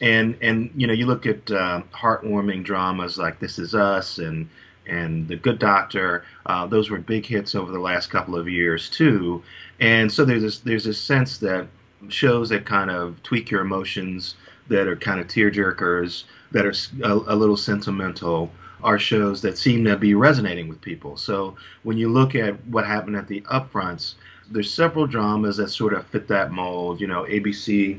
And 0.00 0.36
and 0.40 0.70
you 0.76 0.86
know 0.86 0.92
you 0.92 1.06
look 1.06 1.26
at 1.26 1.50
uh, 1.50 1.82
heartwarming 1.92 2.64
dramas 2.64 3.18
like 3.18 3.40
this 3.40 3.58
is 3.58 3.74
us 3.74 4.18
and 4.18 4.48
and 4.86 5.26
the 5.28 5.36
good 5.36 5.58
doctor 5.58 6.24
uh, 6.46 6.66
those 6.66 6.90
were 6.90 6.98
big 6.98 7.26
hits 7.26 7.54
over 7.54 7.72
the 7.72 7.78
last 7.80 8.10
couple 8.10 8.36
of 8.36 8.48
years 8.48 8.88
too. 8.88 9.42
And 9.80 10.10
so 10.10 10.24
there's 10.24 10.42
this 10.42 10.58
there's 10.60 10.86
a 10.86 10.94
sense 10.94 11.38
that 11.38 11.66
shows 12.08 12.50
that 12.50 12.64
kind 12.64 12.90
of 12.90 13.20
tweak 13.22 13.50
your 13.50 13.62
emotions 13.62 14.36
that 14.68 14.86
are 14.86 14.96
kind 14.96 15.20
of 15.20 15.26
tear 15.26 15.50
jerkers 15.50 16.24
that 16.52 16.64
are 16.64 16.74
a, 17.02 17.34
a 17.34 17.36
little 17.36 17.56
sentimental 17.56 18.50
are 18.84 18.98
shows 18.98 19.40
that 19.42 19.58
seem 19.58 19.84
to 19.84 19.96
be 19.96 20.14
resonating 20.14 20.68
with 20.68 20.80
people. 20.80 21.16
So 21.16 21.56
when 21.82 21.96
you 21.96 22.08
look 22.08 22.34
at 22.34 22.64
what 22.66 22.86
happened 22.86 23.16
at 23.16 23.26
the 23.26 23.40
upfronts, 23.42 24.14
there's 24.50 24.72
several 24.72 25.06
dramas 25.06 25.56
that 25.56 25.70
sort 25.70 25.94
of 25.94 26.06
fit 26.06 26.28
that 26.28 26.52
mold. 26.52 27.00
You 27.00 27.06
know, 27.06 27.24
ABC 27.24 27.98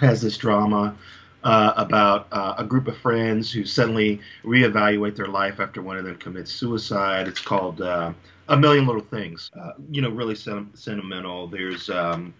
has 0.00 0.22
this 0.22 0.36
drama 0.38 0.96
uh, 1.44 1.74
about 1.76 2.26
uh, 2.32 2.54
a 2.58 2.64
group 2.64 2.88
of 2.88 2.96
friends 2.96 3.52
who 3.52 3.64
suddenly 3.64 4.20
reevaluate 4.44 5.14
their 5.14 5.28
life 5.28 5.60
after 5.60 5.82
one 5.82 5.98
of 5.98 6.04
them 6.04 6.16
commits 6.16 6.50
suicide. 6.50 7.28
It's 7.28 7.40
called 7.40 7.82
uh, 7.82 8.12
A 8.48 8.56
Million 8.56 8.86
Little 8.86 9.02
Things. 9.02 9.50
Uh, 9.60 9.72
you 9.90 10.00
know, 10.00 10.08
really 10.08 10.34
sen- 10.34 10.70
sentimental. 10.74 11.46
There's 11.46 11.90
um, 11.90 12.32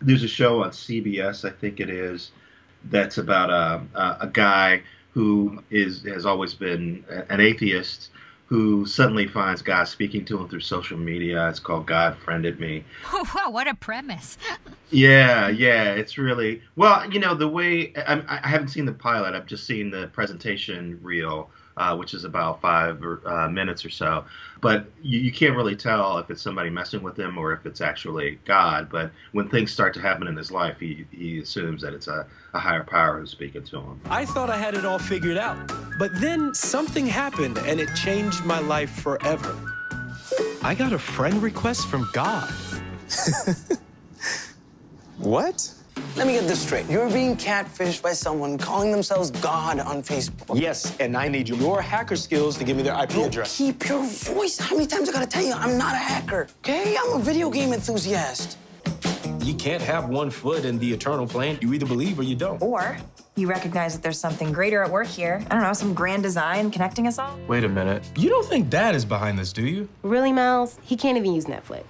there's 0.00 0.22
a 0.22 0.28
show 0.28 0.62
on 0.62 0.70
CBS, 0.70 1.48
I 1.48 1.52
think 1.52 1.80
it 1.80 1.90
is, 1.90 2.30
that's 2.84 3.18
about 3.18 3.50
a, 3.50 3.82
a, 3.98 4.16
a 4.20 4.26
guy 4.28 4.82
who 5.12 5.62
is 5.70 6.02
has 6.04 6.26
always 6.26 6.54
been 6.54 7.04
an 7.28 7.40
atheist 7.40 8.10
who 8.48 8.86
suddenly 8.86 9.26
finds 9.26 9.60
God 9.60 9.84
speaking 9.84 10.24
to 10.24 10.38
him 10.38 10.48
through 10.48 10.60
social 10.60 10.96
media. 10.96 11.50
It's 11.50 11.58
called 11.58 11.86
God 11.86 12.16
Friended 12.16 12.58
Me. 12.58 12.82
wow, 13.12 13.50
what 13.50 13.68
a 13.68 13.74
premise. 13.74 14.38
yeah, 14.90 15.48
yeah, 15.48 15.92
it's 15.92 16.16
really 16.16 16.62
well. 16.74 17.10
You 17.10 17.20
know, 17.20 17.34
the 17.34 17.48
way 17.48 17.92
I, 17.94 18.22
I 18.26 18.48
haven't 18.48 18.68
seen 18.68 18.86
the 18.86 18.92
pilot. 18.92 19.34
I've 19.34 19.44
just 19.44 19.66
seen 19.66 19.90
the 19.90 20.08
presentation 20.08 20.98
reel 21.02 21.50
uh, 21.78 21.96
which 21.96 22.12
is 22.12 22.24
about 22.24 22.60
five 22.60 23.02
or, 23.02 23.22
uh, 23.24 23.48
minutes 23.48 23.84
or 23.84 23.90
so. 23.90 24.24
But 24.60 24.86
you, 25.00 25.20
you, 25.20 25.32
can't 25.32 25.54
really 25.54 25.76
tell 25.76 26.18
if 26.18 26.28
it's 26.28 26.42
somebody 26.42 26.70
messing 26.70 27.02
with 27.02 27.16
him 27.16 27.38
or 27.38 27.52
if 27.52 27.64
it's 27.64 27.80
actually 27.80 28.40
God. 28.44 28.88
But 28.90 29.12
when 29.30 29.48
things 29.48 29.70
start 29.70 29.94
to 29.94 30.00
happen 30.00 30.26
in 30.26 30.36
his 30.36 30.50
life, 30.50 30.80
he, 30.80 31.06
he 31.12 31.38
assumes 31.38 31.82
that 31.82 31.94
it's 31.94 32.08
a, 32.08 32.26
a 32.54 32.58
higher 32.58 32.82
power 32.82 33.20
who's 33.20 33.30
speaking 33.30 33.62
to 33.62 33.78
him. 33.78 34.00
I 34.06 34.24
thought 34.24 34.50
I 34.50 34.56
had 34.56 34.74
it 34.74 34.84
all 34.84 34.98
figured 34.98 35.38
out. 35.38 35.56
But 35.98 36.20
then 36.20 36.52
something 36.52 37.06
happened 37.06 37.58
and 37.58 37.78
it 37.78 37.94
changed 37.94 38.44
my 38.44 38.58
life 38.58 38.90
forever. 38.90 39.56
I 40.62 40.74
got 40.74 40.92
a 40.92 40.98
friend 40.98 41.40
request 41.40 41.86
from 41.86 42.10
God. 42.12 42.52
what? 45.18 45.72
Let 46.16 46.26
me 46.26 46.34
get 46.34 46.46
this 46.46 46.60
straight. 46.60 46.86
You're 46.86 47.10
being 47.10 47.36
catfished 47.36 48.02
by 48.02 48.12
someone 48.12 48.58
calling 48.58 48.90
themselves 48.90 49.30
God 49.30 49.78
on 49.80 50.02
Facebook. 50.02 50.60
Yes, 50.60 50.96
and 50.98 51.16
I 51.16 51.28
need 51.28 51.48
your 51.48 51.80
hacker 51.80 52.16
skills 52.16 52.56
to 52.58 52.64
give 52.64 52.76
me 52.76 52.82
their 52.82 53.00
IP 53.02 53.14
no, 53.14 53.24
address. 53.26 53.56
Keep 53.56 53.88
your 53.88 54.02
voice. 54.02 54.58
How 54.58 54.74
many 54.74 54.86
times 54.86 55.08
I 55.08 55.12
gotta 55.12 55.26
tell 55.26 55.44
you 55.44 55.52
I'm 55.52 55.78
not 55.78 55.94
a 55.94 55.98
hacker? 55.98 56.48
Okay, 56.64 56.96
I'm 56.96 57.14
a 57.14 57.18
video 57.18 57.50
game 57.50 57.72
enthusiast. 57.72 58.58
You 59.42 59.54
can't 59.54 59.82
have 59.82 60.08
one 60.08 60.30
foot 60.30 60.64
in 60.64 60.78
the 60.78 60.92
eternal 60.92 61.26
plane. 61.26 61.58
You 61.62 61.72
either 61.72 61.86
believe 61.86 62.18
or 62.18 62.22
you 62.22 62.36
don't. 62.36 62.60
Or 62.60 62.98
you 63.36 63.48
recognize 63.48 63.94
that 63.94 64.02
there's 64.02 64.18
something 64.18 64.52
greater 64.52 64.82
at 64.82 64.90
work 64.90 65.06
here. 65.06 65.42
I 65.50 65.54
don't 65.54 65.62
know, 65.62 65.72
some 65.72 65.94
grand 65.94 66.22
design 66.22 66.70
connecting 66.70 67.06
us 67.06 67.18
all. 67.18 67.38
Wait 67.46 67.64
a 67.64 67.68
minute. 67.68 68.02
You 68.16 68.28
don't 68.28 68.46
think 68.46 68.68
Dad 68.68 68.94
is 68.94 69.04
behind 69.04 69.38
this, 69.38 69.52
do 69.52 69.62
you? 69.62 69.88
Really, 70.02 70.32
Miles? 70.32 70.78
He 70.82 70.96
can't 70.96 71.16
even 71.16 71.32
use 71.32 71.46
Netflix. 71.46 71.84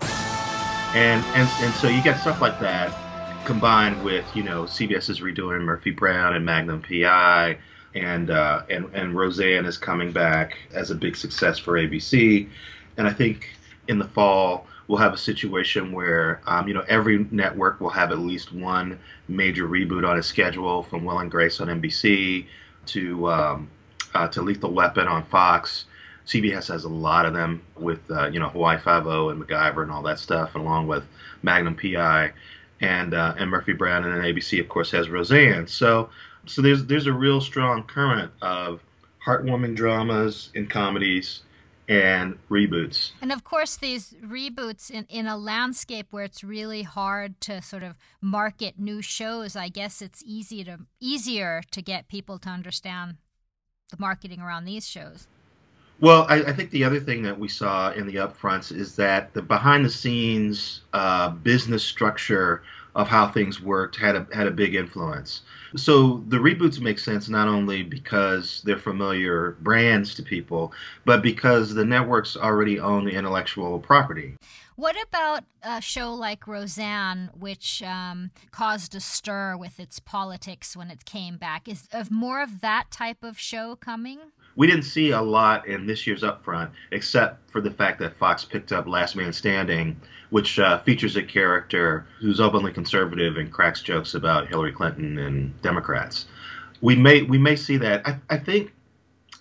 And 0.94 1.24
and 1.34 1.48
and 1.60 1.74
so 1.74 1.88
you 1.88 2.02
get 2.02 2.20
stuff 2.20 2.40
like 2.40 2.60
that 2.60 3.07
combined 3.48 4.02
with 4.02 4.36
you 4.36 4.42
know 4.42 4.64
CBS 4.64 5.08
is 5.08 5.20
redoing 5.20 5.62
Murphy 5.62 5.90
Brown 5.90 6.36
and 6.36 6.44
Magnum 6.44 6.82
PI, 6.82 7.56
and 7.94 8.30
uh, 8.30 8.62
and 8.68 8.94
and 8.94 9.16
Roseanne 9.16 9.64
is 9.64 9.78
coming 9.78 10.12
back 10.12 10.58
as 10.74 10.90
a 10.90 10.94
big 10.94 11.16
success 11.16 11.58
for 11.58 11.72
ABC, 11.72 12.46
and 12.98 13.08
I 13.08 13.12
think 13.12 13.48
in 13.88 13.98
the 13.98 14.04
fall 14.04 14.66
we'll 14.86 14.98
have 14.98 15.14
a 15.14 15.18
situation 15.18 15.92
where 15.92 16.42
um, 16.46 16.68
you 16.68 16.74
know 16.74 16.84
every 16.88 17.26
network 17.30 17.80
will 17.80 17.88
have 17.88 18.12
at 18.12 18.18
least 18.18 18.52
one 18.52 18.98
major 19.28 19.66
reboot 19.66 20.06
on 20.06 20.18
its 20.18 20.26
schedule, 20.26 20.82
from 20.82 21.06
Will 21.06 21.18
and 21.18 21.30
Grace 21.30 21.58
on 21.58 21.68
NBC 21.68 22.44
to 22.88 23.30
um, 23.30 23.70
uh, 24.14 24.28
to 24.28 24.42
Lethal 24.42 24.74
Weapon 24.74 25.08
on 25.08 25.24
Fox. 25.24 25.86
CBS 26.26 26.68
has 26.68 26.84
a 26.84 26.90
lot 26.90 27.24
of 27.24 27.32
them 27.32 27.62
with 27.78 28.00
uh, 28.10 28.26
you 28.26 28.40
know 28.40 28.50
Hawaii 28.50 28.78
Five 28.78 29.06
O 29.06 29.30
and 29.30 29.42
MacGyver 29.42 29.84
and 29.84 29.90
all 29.90 30.02
that 30.02 30.18
stuff, 30.18 30.54
along 30.54 30.86
with 30.86 31.04
Magnum 31.42 31.76
PI 31.76 32.32
and 32.80 33.14
uh, 33.14 33.34
and 33.38 33.50
Murphy 33.50 33.72
Brown, 33.72 34.04
and 34.04 34.14
then 34.14 34.22
ABC, 34.22 34.60
of 34.60 34.68
course, 34.68 34.90
has 34.92 35.08
Roseanne. 35.08 35.66
So 35.66 36.10
so 36.46 36.62
there's 36.62 36.84
there's 36.84 37.06
a 37.06 37.12
real 37.12 37.40
strong 37.40 37.82
current 37.84 38.32
of 38.42 38.80
heartwarming 39.24 39.76
dramas 39.76 40.50
and 40.54 40.70
comedies 40.70 41.42
and 41.88 42.38
reboots. 42.50 43.12
And 43.22 43.32
of 43.32 43.44
course, 43.44 43.76
these 43.76 44.14
reboots 44.22 44.90
in, 44.90 45.06
in 45.08 45.26
a 45.26 45.36
landscape 45.36 46.08
where 46.10 46.24
it's 46.24 46.44
really 46.44 46.82
hard 46.82 47.40
to 47.42 47.62
sort 47.62 47.82
of 47.82 47.96
market 48.20 48.78
new 48.78 49.00
shows, 49.00 49.56
I 49.56 49.68
guess 49.68 50.02
it's 50.02 50.22
easy 50.24 50.62
to 50.64 50.80
easier 51.00 51.62
to 51.70 51.82
get 51.82 52.08
people 52.08 52.38
to 52.40 52.48
understand 52.50 53.16
the 53.90 53.96
marketing 53.98 54.40
around 54.40 54.66
these 54.66 54.86
shows. 54.86 55.26
Well, 56.00 56.26
I, 56.28 56.36
I, 56.36 56.52
think 56.52 56.70
the 56.70 56.84
other 56.84 57.00
thing 57.00 57.22
that 57.22 57.38
we 57.38 57.48
saw 57.48 57.90
in 57.92 58.06
the 58.06 58.16
upfronts 58.16 58.70
is 58.70 58.94
that 58.96 59.34
the 59.34 59.42
behind 59.42 59.84
the 59.84 59.90
scenes 59.90 60.82
uh, 60.92 61.30
business 61.30 61.82
structure 61.82 62.62
of 62.94 63.08
how 63.08 63.28
things 63.28 63.60
worked 63.60 63.96
had 63.96 64.16
a 64.16 64.26
had 64.32 64.46
a 64.46 64.50
big 64.50 64.74
influence. 64.74 65.42
So 65.76 66.24
the 66.28 66.38
reboots 66.38 66.80
make 66.80 66.98
sense 66.98 67.28
not 67.28 67.48
only 67.48 67.82
because 67.82 68.62
they're 68.64 68.78
familiar 68.78 69.56
brands 69.60 70.14
to 70.16 70.22
people, 70.22 70.72
but 71.04 71.22
because 71.22 71.74
the 71.74 71.84
networks 71.84 72.36
already 72.36 72.78
own 72.80 73.04
the 73.04 73.12
intellectual 73.12 73.78
property. 73.78 74.36
What 74.76 74.96
about 75.02 75.42
a 75.62 75.80
show 75.80 76.14
like 76.14 76.46
Roseanne, 76.46 77.30
which 77.36 77.82
um, 77.82 78.30
caused 78.52 78.94
a 78.94 79.00
stir 79.00 79.56
with 79.56 79.80
its 79.80 79.98
politics 79.98 80.76
when 80.76 80.90
it 80.90 81.04
came 81.04 81.36
back? 81.36 81.66
Is 81.66 81.88
of 81.92 82.12
more 82.12 82.40
of 82.40 82.60
that 82.60 82.90
type 82.92 83.24
of 83.24 83.38
show 83.38 83.74
coming? 83.74 84.20
We 84.58 84.66
didn't 84.66 84.82
see 84.82 85.12
a 85.12 85.22
lot 85.22 85.68
in 85.68 85.86
this 85.86 86.04
year's 86.04 86.22
upfront, 86.22 86.70
except 86.90 87.48
for 87.48 87.60
the 87.60 87.70
fact 87.70 88.00
that 88.00 88.18
Fox 88.18 88.44
picked 88.44 88.72
up 88.72 88.88
Last 88.88 89.14
Man 89.14 89.32
Standing, 89.32 89.98
which 90.30 90.58
uh, 90.58 90.80
features 90.80 91.14
a 91.14 91.22
character 91.22 92.06
who's 92.18 92.40
openly 92.40 92.72
conservative 92.72 93.36
and 93.36 93.52
cracks 93.52 93.82
jokes 93.82 94.14
about 94.14 94.48
Hillary 94.48 94.72
Clinton 94.72 95.16
and 95.16 95.62
Democrats. 95.62 96.26
We 96.80 96.96
may 96.96 97.22
we 97.22 97.38
may 97.38 97.54
see 97.54 97.76
that. 97.76 98.02
I, 98.04 98.18
I 98.30 98.36
think 98.36 98.72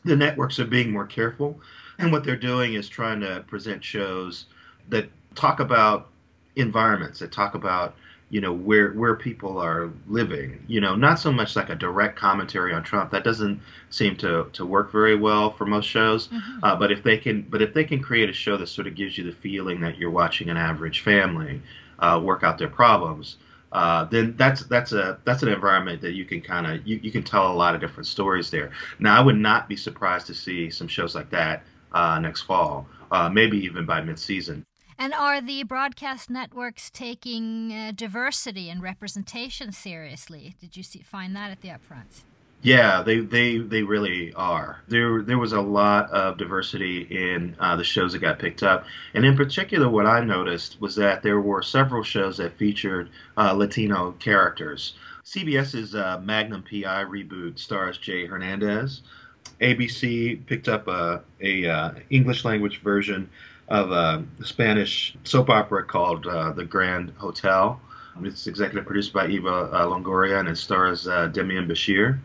the 0.06 0.16
networks 0.16 0.60
are 0.60 0.66
being 0.66 0.92
more 0.92 1.08
careful, 1.08 1.60
and 1.98 2.12
what 2.12 2.24
they're 2.24 2.36
doing 2.36 2.76
is 2.76 2.88
trying 2.88 3.20
to 3.22 3.44
present 3.48 3.84
shows 3.84 4.46
that 4.90 5.10
talk 5.34 5.60
about 5.60 6.10
environments, 6.56 7.20
that 7.20 7.32
talk 7.32 7.56
about 7.56 7.96
you 8.30 8.42
know 8.42 8.54
where 8.54 8.92
where 8.92 9.16
people 9.16 9.58
are 9.58 9.90
living. 10.08 10.64
You 10.68 10.82
know 10.82 10.96
not 10.96 11.20
so 11.20 11.32
much 11.32 11.56
like 11.56 11.70
a 11.70 11.76
direct 11.76 12.18
commentary 12.18 12.74
on 12.74 12.84
trump. 12.84 13.12
That 13.12 13.24
doesn't 13.24 13.62
seem 13.90 14.16
to 14.18 14.50
to 14.54 14.66
work 14.66 14.92
very 14.92 15.16
well 15.16 15.52
for 15.52 15.66
most 15.66 15.86
shows. 15.86 16.28
Mm-hmm. 16.28 16.64
uh, 16.64 16.76
but 16.76 16.92
if 16.92 17.04
they 17.04 17.18
can 17.18 17.44
but 17.44 17.62
if 17.62 17.74
they 17.74 17.84
can 17.84 18.02
create 18.02 18.30
a 18.30 18.34
show 18.34 18.58
that 18.58 18.68
sort 18.68 18.88
of 18.88 18.96
gives 18.96 19.18
you 19.18 19.24
the 19.24 19.32
feeling 19.32 19.82
that 19.82 19.98
you're 19.98 20.12
watching 20.12 20.50
an 20.50 20.58
average 20.58 21.02
family 21.02 21.62
uh, 22.00 22.20
work 22.24 22.44
out 22.44 22.58
their 22.58 22.70
problems 22.70 23.38
uh, 23.72 24.06
then 24.06 24.36
that's 24.38 24.64
that's 24.64 24.94
a 24.94 25.20
that's 25.26 25.44
an 25.44 25.50
environment 25.50 26.02
that 26.02 26.14
you 26.14 26.26
can 26.26 26.42
kind 26.42 26.66
of 26.68 26.88
you, 26.88 27.00
you 27.04 27.12
can 27.12 27.24
tell 27.24 27.52
a 27.52 27.54
lot 27.54 27.76
of 27.76 27.82
different 27.82 28.08
stories 28.08 28.50
there. 28.50 28.72
Now 29.00 29.18
i 29.18 29.22
would 29.22 29.38
not 29.38 29.68
be 29.68 29.76
surprised 29.76 30.28
to 30.28 30.34
see 30.34 30.70
some 30.70 30.88
shows 30.88 31.16
like 31.16 31.30
that 31.32 31.64
uh, 31.92 32.20
next 32.20 32.44
fall 32.44 32.88
uh, 33.12 33.30
maybe 33.30 33.58
even 33.58 33.86
by 33.86 34.02
mid-season 34.02 34.66
and 34.98 35.14
are 35.14 35.42
the 35.42 35.64
broadcast 35.64 36.30
networks 36.30 36.90
taking 36.90 37.72
uh, 37.72 37.92
diversity 37.96 38.70
and 38.70 38.82
representation 38.82 39.72
seriously? 39.72 40.56
Did 40.60 40.76
you 40.76 40.84
see, 40.84 41.00
find 41.00 41.36
that 41.36 41.52
at 41.52 41.62
the 41.62 41.70
upfronts? 41.70 42.24
Yeah, 42.64 43.04
they, 43.04 43.20
they, 43.20 43.60
they 43.60 43.84
really 43.84 44.34
are. 44.34 44.82
There 44.88 45.22
there 45.22 45.38
was 45.38 45.54
a 45.54 45.62
lot 45.62 46.10
of 46.10 46.38
diversity 46.38 47.02
in 47.02 47.56
uh, 47.60 47.76
the 47.76 47.84
shows 47.84 48.14
that 48.14 48.20
got 48.20 48.40
picked 48.40 48.64
up, 48.64 48.86
and 49.14 49.24
in 49.24 49.38
particular, 49.38 49.88
what 49.88 50.08
I 50.08 50.24
noticed 50.24 50.82
was 50.82 50.96
that 50.96 51.22
there 51.22 51.40
were 51.40 51.62
several 51.62 52.02
shows 52.02 52.38
that 52.38 52.58
featured 52.58 53.10
uh, 53.38 53.54
Latino 53.54 54.14
characters. 54.14 54.96
CBS's 55.24 55.94
uh, 55.94 56.20
Magnum 56.24 56.64
PI 56.64 57.04
reboot 57.04 57.60
stars 57.60 58.00
Jay 58.00 58.26
Hernandez. 58.26 59.02
ABC 59.62 60.46
picked 60.46 60.68
up 60.68 60.88
a, 60.88 61.22
a 61.42 61.66
uh, 61.68 61.92
English 62.10 62.44
language 62.44 62.82
version 62.82 63.30
of 63.68 63.92
a 63.92 64.24
Spanish 64.44 65.16
soap 65.24 65.50
opera 65.50 65.84
called 65.84 66.26
uh, 66.28 66.52
The 66.54 66.66
Grand 66.66 67.12
Hotel. 67.18 67.80
It's 68.24 68.48
executive 68.48 68.86
produced 68.86 69.14
by 69.14 69.28
Eva 69.28 69.70
uh, 69.72 69.86
Longoria 69.86 70.40
and 70.40 70.50
it 70.50 70.58
stars 70.58 71.08
uh, 71.08 71.30
Demian 71.30 71.68
Bichir. 71.68 72.20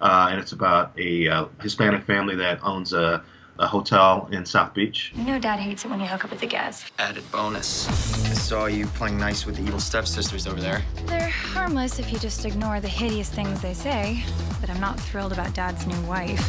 Uh, 0.00 0.28
and 0.30 0.40
it's 0.40 0.52
about 0.52 0.92
a 0.98 1.28
uh, 1.28 1.46
Hispanic 1.60 2.04
family 2.04 2.36
that 2.36 2.62
owns 2.62 2.92
a, 2.92 3.24
a, 3.58 3.66
hotel 3.66 4.28
in 4.30 4.46
South 4.46 4.72
Beach. 4.74 5.12
You 5.16 5.24
know 5.24 5.38
Dad 5.40 5.58
hates 5.58 5.84
it 5.84 5.90
when 5.90 5.98
you 5.98 6.06
hook 6.06 6.24
up 6.24 6.30
with 6.30 6.40
the 6.40 6.46
guests. 6.46 6.90
Added 6.98 7.24
bonus. 7.32 7.88
I 8.30 8.34
saw 8.34 8.66
you 8.66 8.86
playing 8.86 9.18
nice 9.18 9.44
with 9.44 9.56
the 9.56 9.62
evil 9.62 9.80
stepsisters 9.80 10.46
over 10.46 10.60
there. 10.60 10.82
They're 11.06 11.28
harmless 11.28 11.98
if 11.98 12.12
you 12.12 12.18
just 12.20 12.44
ignore 12.44 12.80
the 12.80 12.88
hideous 12.88 13.28
things 13.28 13.60
they 13.60 13.74
say, 13.74 14.22
but 14.60 14.70
I'm 14.70 14.80
not 14.80 15.00
thrilled 15.00 15.32
about 15.32 15.52
Dad's 15.54 15.84
new 15.86 16.00
wife. 16.02 16.46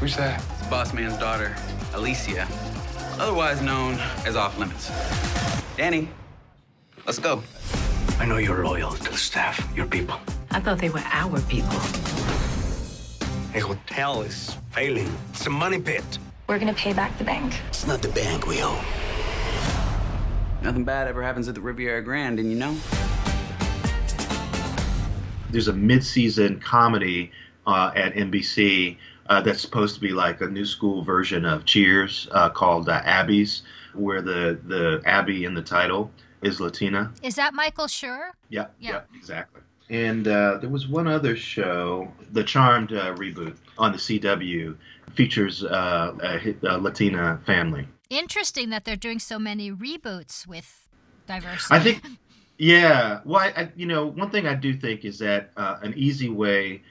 Who's 0.00 0.16
that? 0.16 0.42
Boss 0.68 0.92
man's 0.92 1.16
daughter, 1.16 1.56
Alicia, 1.94 2.46
otherwise 3.18 3.62
known 3.62 3.94
as 4.26 4.36
Off 4.36 4.58
Limits. 4.58 4.90
Danny, 5.76 6.10
let's 7.06 7.18
go. 7.18 7.42
I 8.18 8.26
know 8.26 8.36
you're 8.36 8.64
loyal 8.64 8.90
to 8.90 9.10
the 9.10 9.16
staff, 9.16 9.66
your 9.74 9.86
people. 9.86 10.20
I 10.50 10.60
thought 10.60 10.78
they 10.78 10.90
were 10.90 11.02
our 11.06 11.40
people. 11.42 11.74
A 13.54 13.60
hotel 13.60 14.20
is 14.22 14.56
failing. 14.70 15.10
It's 15.30 15.46
a 15.46 15.50
money 15.50 15.80
pit. 15.80 16.04
We're 16.48 16.58
gonna 16.58 16.74
pay 16.74 16.92
back 16.92 17.16
the 17.16 17.24
bank. 17.24 17.54
It's 17.68 17.86
not 17.86 18.02
the 18.02 18.08
bank 18.08 18.46
we 18.46 18.62
owe. 18.62 18.84
Nothing 20.60 20.84
bad 20.84 21.08
ever 21.08 21.22
happens 21.22 21.48
at 21.48 21.54
the 21.54 21.62
Riviera 21.62 22.02
Grand, 22.02 22.36
didn't 22.36 22.50
you 22.50 22.58
know? 22.58 22.76
There's 25.50 25.68
a 25.68 25.72
mid-season 25.72 26.60
comedy 26.60 27.32
uh, 27.66 27.92
at 27.94 28.14
NBC 28.14 28.98
uh, 29.28 29.40
that's 29.40 29.60
supposed 29.60 29.94
to 29.94 30.00
be 30.00 30.10
like 30.10 30.40
a 30.40 30.46
new 30.46 30.64
school 30.64 31.02
version 31.02 31.44
of 31.44 31.64
Cheers 31.64 32.28
uh, 32.32 32.48
called 32.48 32.88
uh, 32.88 33.02
Abby's, 33.04 33.62
where 33.94 34.22
the 34.22 34.58
the 34.66 35.02
Abby 35.04 35.44
in 35.44 35.54
the 35.54 35.62
title 35.62 36.10
is 36.42 36.60
Latina. 36.60 37.12
Is 37.22 37.34
that 37.36 37.54
Michael 37.54 37.86
Schur? 37.86 38.30
Yeah, 38.48 38.66
yeah, 38.78 38.90
yeah 38.90 39.00
exactly. 39.14 39.62
And 39.90 40.28
uh, 40.28 40.58
there 40.60 40.68
was 40.68 40.86
one 40.86 41.06
other 41.06 41.34
show, 41.34 42.12
the 42.32 42.44
Charmed 42.44 42.92
uh, 42.92 43.14
reboot 43.14 43.56
on 43.78 43.92
the 43.92 43.98
CW, 43.98 44.76
features 45.14 45.64
uh, 45.64 46.14
a, 46.22 46.54
a 46.68 46.78
Latina 46.78 47.40
family. 47.46 47.88
Interesting 48.10 48.68
that 48.70 48.84
they're 48.84 48.96
doing 48.96 49.18
so 49.18 49.38
many 49.38 49.72
reboots 49.72 50.46
with 50.46 50.88
diversity. 51.26 51.74
I 51.74 51.80
think, 51.80 52.04
yeah. 52.58 53.20
Well, 53.24 53.40
I, 53.40 53.62
I, 53.62 53.72
you 53.76 53.86
know, 53.86 54.06
one 54.06 54.30
thing 54.30 54.46
I 54.46 54.54
do 54.54 54.74
think 54.74 55.06
is 55.06 55.18
that 55.20 55.50
an 55.56 55.94
easy 55.96 56.28
way 56.28 56.82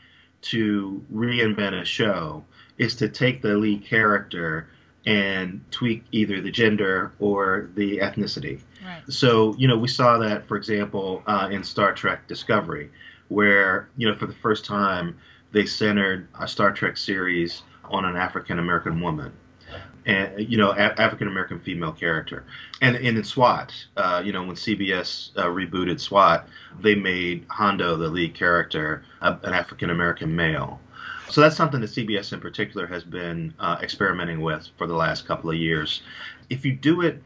to 0.42 1.04
reinvent 1.14 1.82
a 1.82 1.86
show 1.86 2.44
is 2.78 2.96
to 2.96 3.10
take 3.10 3.42
the 3.42 3.56
lead 3.56 3.84
character 3.84 4.70
and 5.06 5.62
tweak 5.72 6.04
either 6.12 6.42
the 6.42 6.52
gender 6.52 7.14
or 7.20 7.70
the 7.76 7.98
ethnicity. 8.00 8.60
Right. 8.86 9.02
So, 9.10 9.56
you 9.58 9.68
know, 9.68 9.78
we 9.78 9.88
saw 9.88 10.18
that, 10.18 10.48
for 10.48 10.58
example, 10.58 11.24
uh, 11.28 11.48
in 11.52 11.64
Star 11.64 11.94
Trek 11.94 12.28
Discovery, 12.28 12.92
where, 13.30 13.90
you 13.98 14.08
know, 14.08 14.16
for 14.16 14.28
the 14.28 14.34
first 14.34 14.66
time, 14.66 15.18
they 15.54 15.66
centered 15.66 16.28
a 16.40 16.48
Star 16.48 16.72
Trek 16.72 16.98
series 16.98 17.64
on 17.86 18.06
an 18.06 18.18
African 18.18 18.60
American 18.60 19.02
woman 19.02 19.32
and 20.08 20.50
you 20.50 20.58
know 20.58 20.72
a- 20.72 21.00
African 21.00 21.28
American 21.28 21.60
female 21.60 21.92
character. 21.92 22.44
And, 22.82 22.96
and 22.96 23.18
in 23.18 23.24
SWAT, 23.24 23.74
uh, 23.98 24.24
you 24.26 24.32
know 24.32 24.44
when 24.44 24.56
CBS 24.56 25.38
uh, 25.38 25.46
rebooted 25.46 26.00
SWAT, 26.00 26.48
they 26.80 26.96
made 26.96 27.46
Hondo 27.50 27.98
the 27.98 28.08
lead 28.08 28.34
character 28.34 29.04
an 29.22 29.54
African 29.54 29.92
American 29.92 30.36
male. 30.36 30.80
So 31.30 31.42
that's 31.42 31.58
something 31.58 31.82
that 31.82 31.90
CBS 31.90 32.32
in 32.32 32.40
particular 32.40 32.88
has 32.88 33.04
been 33.04 33.54
uh, 33.60 33.78
experimenting 33.82 34.42
with 34.42 34.70
for 34.78 34.88
the 34.88 34.96
last 34.96 35.28
couple 35.28 35.50
of 35.50 35.58
years. 35.58 36.02
If 36.50 36.66
you 36.66 36.74
do 36.74 37.02
it 37.02 37.22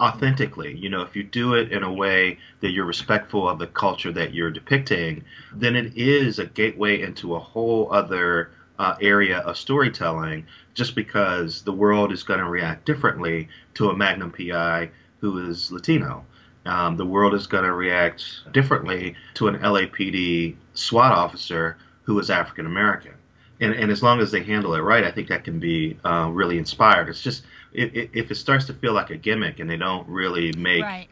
authentically, 0.00 0.74
you 0.74 0.88
know, 0.88 1.02
if 1.02 1.14
you 1.14 1.22
do 1.22 1.54
it 1.54 1.70
in 1.70 1.82
a 1.82 1.92
way 1.92 2.38
that 2.60 2.70
you're 2.70 2.86
respectful 2.86 3.46
of 3.46 3.58
the 3.58 3.66
culture 3.66 4.12
that 4.12 4.32
you're 4.32 4.50
depicting, 4.50 5.24
then 5.52 5.76
it 5.76 5.96
is 5.96 6.38
a 6.38 6.46
gateway 6.46 7.02
into 7.02 7.34
a 7.34 7.38
whole 7.38 7.92
other 7.92 8.50
uh, 8.78 8.96
area 9.00 9.38
of 9.38 9.56
storytelling 9.56 10.46
just 10.74 10.94
because 10.94 11.62
the 11.62 11.72
world 11.72 12.12
is 12.12 12.22
going 12.22 12.40
to 12.40 12.48
react 12.48 12.84
differently 12.84 13.48
to 13.74 13.90
a 13.90 13.96
Magnum 13.96 14.32
PI 14.32 14.90
who 15.18 15.48
is 15.48 15.70
Latino. 15.70 16.24
Um, 16.66 16.96
the 16.96 17.04
world 17.04 17.34
is 17.34 17.46
going 17.46 17.64
to 17.64 17.72
react 17.72 18.24
differently 18.52 19.14
to 19.34 19.48
an 19.48 19.58
LAPD 19.58 20.56
SWAT 20.74 21.12
officer 21.12 21.76
who 22.02 22.18
is 22.18 22.30
African 22.30 22.66
American. 22.66 23.12
And, 23.60 23.72
and 23.72 23.90
as 23.90 24.02
long 24.02 24.20
as 24.20 24.30
they 24.32 24.42
handle 24.42 24.74
it 24.74 24.80
right, 24.80 25.04
I 25.04 25.10
think 25.10 25.28
that 25.28 25.44
can 25.44 25.58
be 25.58 25.96
uh, 26.04 26.28
really 26.32 26.58
inspired. 26.58 27.08
It's 27.08 27.22
just 27.22 27.44
it, 27.72 28.10
if 28.12 28.30
it 28.30 28.34
starts 28.36 28.66
to 28.66 28.74
feel 28.74 28.92
like 28.92 29.10
a 29.10 29.16
gimmick 29.16 29.60
and 29.60 29.68
they 29.68 29.76
don't 29.76 30.08
really 30.08 30.52
make 30.52 30.82
right. 30.82 31.08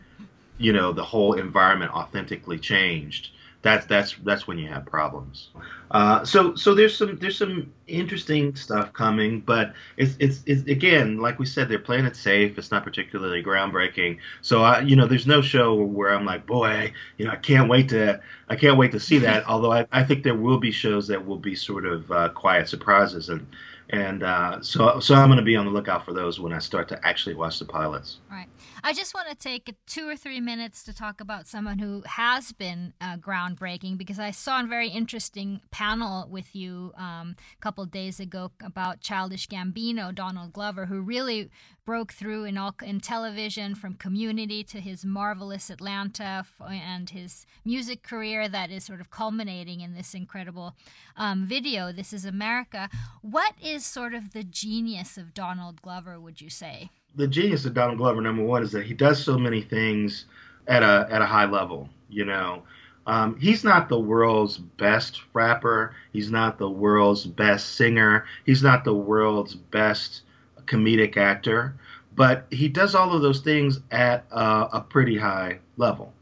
you 0.58 0.72
know 0.72 0.92
the 0.92 1.04
whole 1.04 1.34
environment 1.34 1.92
authentically 1.92 2.58
changed, 2.58 3.30
that's 3.62 3.86
that's 3.86 4.16
that's 4.24 4.46
when 4.46 4.58
you 4.58 4.68
have 4.68 4.84
problems. 4.84 5.50
Uh, 5.92 6.24
so 6.24 6.54
so 6.56 6.74
there's 6.74 6.96
some 6.96 7.16
there's 7.18 7.38
some 7.38 7.72
interesting 7.86 8.56
stuff 8.56 8.92
coming, 8.92 9.40
but 9.40 9.72
it's, 9.96 10.16
it's 10.18 10.42
it's 10.46 10.62
again 10.68 11.18
like 11.18 11.38
we 11.38 11.46
said 11.46 11.68
they're 11.68 11.78
playing 11.78 12.04
it 12.04 12.16
safe. 12.16 12.58
It's 12.58 12.72
not 12.72 12.82
particularly 12.82 13.42
groundbreaking. 13.42 14.18
So 14.40 14.62
I 14.62 14.80
you 14.80 14.96
know 14.96 15.06
there's 15.06 15.28
no 15.28 15.42
show 15.42 15.74
where 15.74 16.12
I'm 16.12 16.24
like 16.24 16.44
boy 16.44 16.92
you 17.18 17.24
know 17.24 17.30
I 17.30 17.36
can't 17.36 17.68
wait 17.68 17.88
to 17.90 18.20
I 18.48 18.56
can't 18.56 18.76
wait 18.76 18.90
to 18.92 19.00
see 19.00 19.18
that. 19.18 19.46
Although 19.48 19.72
I, 19.72 19.86
I 19.92 20.02
think 20.02 20.24
there 20.24 20.34
will 20.34 20.58
be 20.58 20.72
shows 20.72 21.06
that 21.08 21.24
will 21.24 21.38
be 21.38 21.54
sort 21.54 21.86
of 21.86 22.10
uh, 22.10 22.28
quiet 22.30 22.68
surprises 22.68 23.28
and 23.28 23.46
and 23.90 24.24
uh, 24.24 24.60
so 24.60 24.98
so 24.98 25.14
I'm 25.14 25.28
going 25.28 25.38
to 25.38 25.44
be 25.44 25.54
on 25.54 25.66
the 25.66 25.72
lookout 25.72 26.04
for 26.04 26.12
those 26.12 26.40
when 26.40 26.52
I 26.52 26.58
start 26.58 26.88
to 26.88 27.06
actually 27.06 27.36
watch 27.36 27.60
the 27.60 27.64
pilots. 27.66 28.18
Right. 28.28 28.48
I 28.84 28.92
just 28.92 29.14
want 29.14 29.28
to 29.28 29.36
take 29.36 29.72
two 29.86 30.08
or 30.08 30.16
three 30.16 30.40
minutes 30.40 30.82
to 30.84 30.92
talk 30.92 31.20
about 31.20 31.46
someone 31.46 31.78
who 31.78 32.02
has 32.04 32.50
been 32.50 32.94
uh, 33.00 33.16
groundbreaking 33.16 33.96
because 33.96 34.18
I 34.18 34.32
saw 34.32 34.60
a 34.60 34.66
very 34.66 34.88
interesting 34.88 35.60
panel 35.70 36.26
with 36.28 36.56
you 36.56 36.92
um, 36.96 37.36
a 37.56 37.60
couple 37.60 37.86
days 37.86 38.18
ago 38.18 38.50
about 38.60 39.00
Childish 39.00 39.46
Gambino, 39.46 40.12
Donald 40.12 40.52
Glover, 40.52 40.86
who 40.86 41.00
really 41.00 41.48
broke 41.84 42.12
through 42.12 42.42
in 42.42 42.58
all 42.58 42.74
in 42.82 42.98
television 42.98 43.76
from 43.76 43.94
Community 43.94 44.64
to 44.64 44.80
his 44.80 45.04
marvelous 45.04 45.70
Atlanta 45.70 46.44
and 46.68 47.10
his 47.10 47.46
music 47.64 48.02
career 48.02 48.48
that 48.48 48.72
is 48.72 48.82
sort 48.82 49.00
of 49.00 49.10
culminating 49.10 49.80
in 49.80 49.94
this 49.94 50.12
incredible 50.12 50.74
um, 51.16 51.46
video. 51.46 51.92
This 51.92 52.12
is 52.12 52.24
America. 52.24 52.88
What 53.20 53.54
is 53.62 53.86
sort 53.86 54.12
of 54.12 54.32
the 54.32 54.42
genius 54.42 55.16
of 55.16 55.34
Donald 55.34 55.82
Glover? 55.82 56.18
Would 56.18 56.40
you 56.40 56.50
say? 56.50 56.90
The 57.16 57.28
genius 57.28 57.64
of 57.64 57.74
Donald 57.74 57.98
Glover, 57.98 58.20
number 58.20 58.42
one, 58.42 58.62
is 58.62 58.72
that 58.72 58.86
he 58.86 58.94
does 58.94 59.22
so 59.22 59.38
many 59.38 59.60
things 59.60 60.26
at 60.66 60.82
a 60.82 61.06
at 61.10 61.22
a 61.22 61.26
high 61.26 61.46
level. 61.46 61.88
You 62.08 62.24
know, 62.24 62.62
um, 63.06 63.38
he's 63.38 63.64
not 63.64 63.88
the 63.88 63.98
world's 63.98 64.58
best 64.58 65.22
rapper. 65.32 65.94
He's 66.12 66.30
not 66.30 66.58
the 66.58 66.70
world's 66.70 67.26
best 67.26 67.74
singer. 67.76 68.26
He's 68.44 68.62
not 68.62 68.84
the 68.84 68.94
world's 68.94 69.54
best 69.54 70.22
comedic 70.66 71.16
actor. 71.16 71.74
But 72.14 72.46
he 72.50 72.68
does 72.68 72.94
all 72.94 73.14
of 73.14 73.22
those 73.22 73.40
things 73.40 73.80
at 73.90 74.26
a 74.30 74.80
pretty 74.80 75.16
high 75.16 75.58
level, 75.76 76.12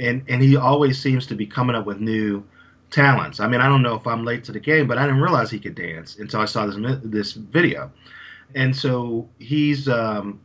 and 0.00 0.24
and 0.28 0.42
he 0.42 0.56
always 0.56 1.00
seems 1.00 1.26
to 1.26 1.34
be 1.34 1.46
coming 1.46 1.76
up 1.76 1.86
with 1.86 2.00
new 2.00 2.44
talents. 2.90 3.38
I 3.38 3.46
mean, 3.46 3.60
I 3.60 3.68
don't 3.68 3.82
know 3.82 3.94
if 3.94 4.06
I'm 4.06 4.24
late 4.24 4.42
to 4.44 4.52
the 4.52 4.60
game, 4.60 4.88
but 4.88 4.98
I 4.98 5.06
didn't 5.06 5.20
realize 5.20 5.50
he 5.50 5.60
could 5.60 5.76
dance 5.76 6.18
until 6.18 6.40
I 6.40 6.44
saw 6.46 6.66
this 6.66 6.76
this 7.04 7.32
video 7.32 7.90
and 8.54 8.74
so 8.74 9.28
he's 9.38 9.88
um, 9.88 10.40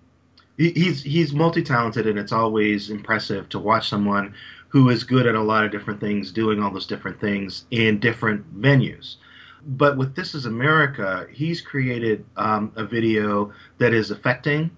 he's 0.57 1.03
he's 1.03 1.33
multi-talented 1.33 2.07
and 2.07 2.19
it's 2.19 2.31
always 2.31 2.89
impressive 2.89 3.49
to 3.49 3.59
watch 3.59 3.89
someone 3.89 4.33
who 4.67 4.89
is 4.89 5.03
good 5.03 5.27
at 5.27 5.35
a 5.35 5.41
lot 5.41 5.65
of 5.65 5.71
different 5.71 5.99
things 5.99 6.31
doing 6.31 6.61
all 6.61 6.71
those 6.71 6.87
different 6.87 7.19
things 7.19 7.65
in 7.71 7.99
different 7.99 8.59
venues. 8.59 9.17
But 9.65 9.97
with 9.97 10.15
this 10.15 10.35
is 10.35 10.45
america 10.45 11.27
he's 11.31 11.61
created 11.61 12.25
um, 12.35 12.71
a 12.75 12.83
video 12.83 13.53
that 13.77 13.93
is 13.93 14.11
affecting 14.11 14.71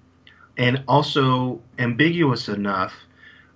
and 0.57 0.83
also 0.87 1.61
ambiguous 1.79 2.47
enough 2.49 2.93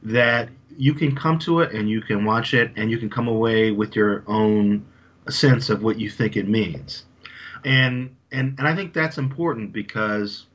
that 0.04 0.50
you 0.78 0.94
can 0.94 1.16
come 1.16 1.38
to 1.40 1.60
it 1.60 1.74
and 1.74 1.90
you 1.90 2.02
can 2.02 2.26
watch 2.26 2.54
it 2.54 2.72
and 2.76 2.90
you 2.90 2.98
can 2.98 3.10
come 3.10 3.28
away 3.28 3.72
with 3.72 3.96
your 3.96 4.24
own 4.28 4.86
sense 5.30 5.70
of 5.70 5.84
what 5.84 6.00
you 6.00 6.10
think 6.10 6.38
it 6.38 6.48
means. 6.48 7.06
And 7.66 8.16
and 8.32 8.58
and 8.58 8.68
i 8.68 8.76
think 8.76 8.94
that's 8.94 9.18
important 9.18 9.72
because 9.72 10.46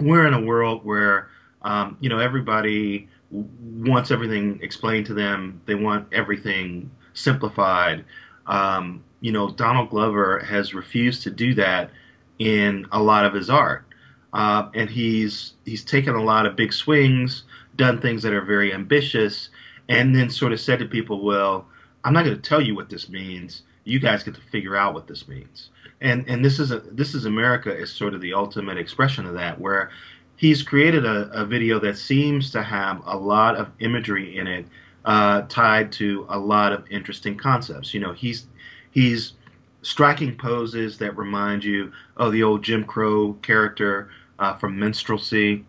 we're 0.00 0.26
in 0.26 0.34
a 0.34 0.40
world 0.40 0.84
where 0.84 1.30
um, 1.62 1.96
you 2.00 2.08
know 2.08 2.18
everybody 2.18 3.08
wants 3.30 4.10
everything 4.10 4.60
explained 4.62 5.06
to 5.06 5.14
them. 5.14 5.60
They 5.66 5.74
want 5.74 6.12
everything 6.12 6.90
simplified. 7.14 8.04
Um, 8.46 9.02
you 9.20 9.32
know, 9.32 9.50
Donald 9.50 9.90
Glover 9.90 10.38
has 10.40 10.74
refused 10.74 11.22
to 11.22 11.30
do 11.30 11.54
that 11.54 11.90
in 12.38 12.86
a 12.92 13.02
lot 13.02 13.24
of 13.24 13.34
his 13.34 13.50
art, 13.50 13.86
uh, 14.32 14.68
and 14.74 14.88
he's 14.88 15.54
he's 15.64 15.84
taken 15.84 16.14
a 16.14 16.22
lot 16.22 16.46
of 16.46 16.56
big 16.56 16.72
swings, 16.72 17.44
done 17.76 18.00
things 18.00 18.22
that 18.22 18.32
are 18.32 18.44
very 18.44 18.72
ambitious, 18.72 19.48
and 19.88 20.14
then 20.14 20.30
sort 20.30 20.52
of 20.52 20.60
said 20.60 20.78
to 20.78 20.86
people, 20.86 21.24
"Well, 21.24 21.66
I'm 22.04 22.12
not 22.12 22.24
going 22.24 22.36
to 22.36 22.42
tell 22.42 22.60
you 22.60 22.74
what 22.74 22.88
this 22.88 23.08
means. 23.08 23.62
You 23.86 24.00
guys 24.00 24.22
get 24.22 24.34
to 24.34 24.40
figure 24.40 24.76
out 24.76 24.94
what 24.94 25.06
this 25.06 25.26
means." 25.26 25.70
and 26.00 26.28
and 26.28 26.44
this 26.44 26.58
is 26.58 26.70
a, 26.70 26.80
this 26.80 27.14
is 27.14 27.24
America 27.24 27.74
is 27.74 27.90
sort 27.90 28.14
of 28.14 28.20
the 28.20 28.34
ultimate 28.34 28.78
expression 28.78 29.26
of 29.26 29.34
that, 29.34 29.60
where 29.60 29.90
he's 30.36 30.62
created 30.62 31.04
a, 31.06 31.30
a 31.32 31.44
video 31.44 31.78
that 31.80 31.96
seems 31.96 32.50
to 32.50 32.62
have 32.62 33.00
a 33.06 33.16
lot 33.16 33.56
of 33.56 33.68
imagery 33.80 34.36
in 34.36 34.46
it, 34.46 34.66
uh, 35.04 35.42
tied 35.48 35.90
to 35.92 36.26
a 36.28 36.38
lot 36.38 36.72
of 36.72 36.84
interesting 36.90 37.36
concepts. 37.36 37.94
You 37.94 38.00
know, 38.00 38.12
he's 38.12 38.46
he's 38.90 39.32
striking 39.82 40.36
poses 40.36 40.98
that 40.98 41.16
remind 41.16 41.64
you 41.64 41.92
of 42.16 42.32
the 42.32 42.42
old 42.42 42.62
Jim 42.62 42.84
Crow 42.84 43.34
character 43.34 44.10
uh, 44.38 44.56
from 44.56 44.78
Minstrelsy. 44.78 45.64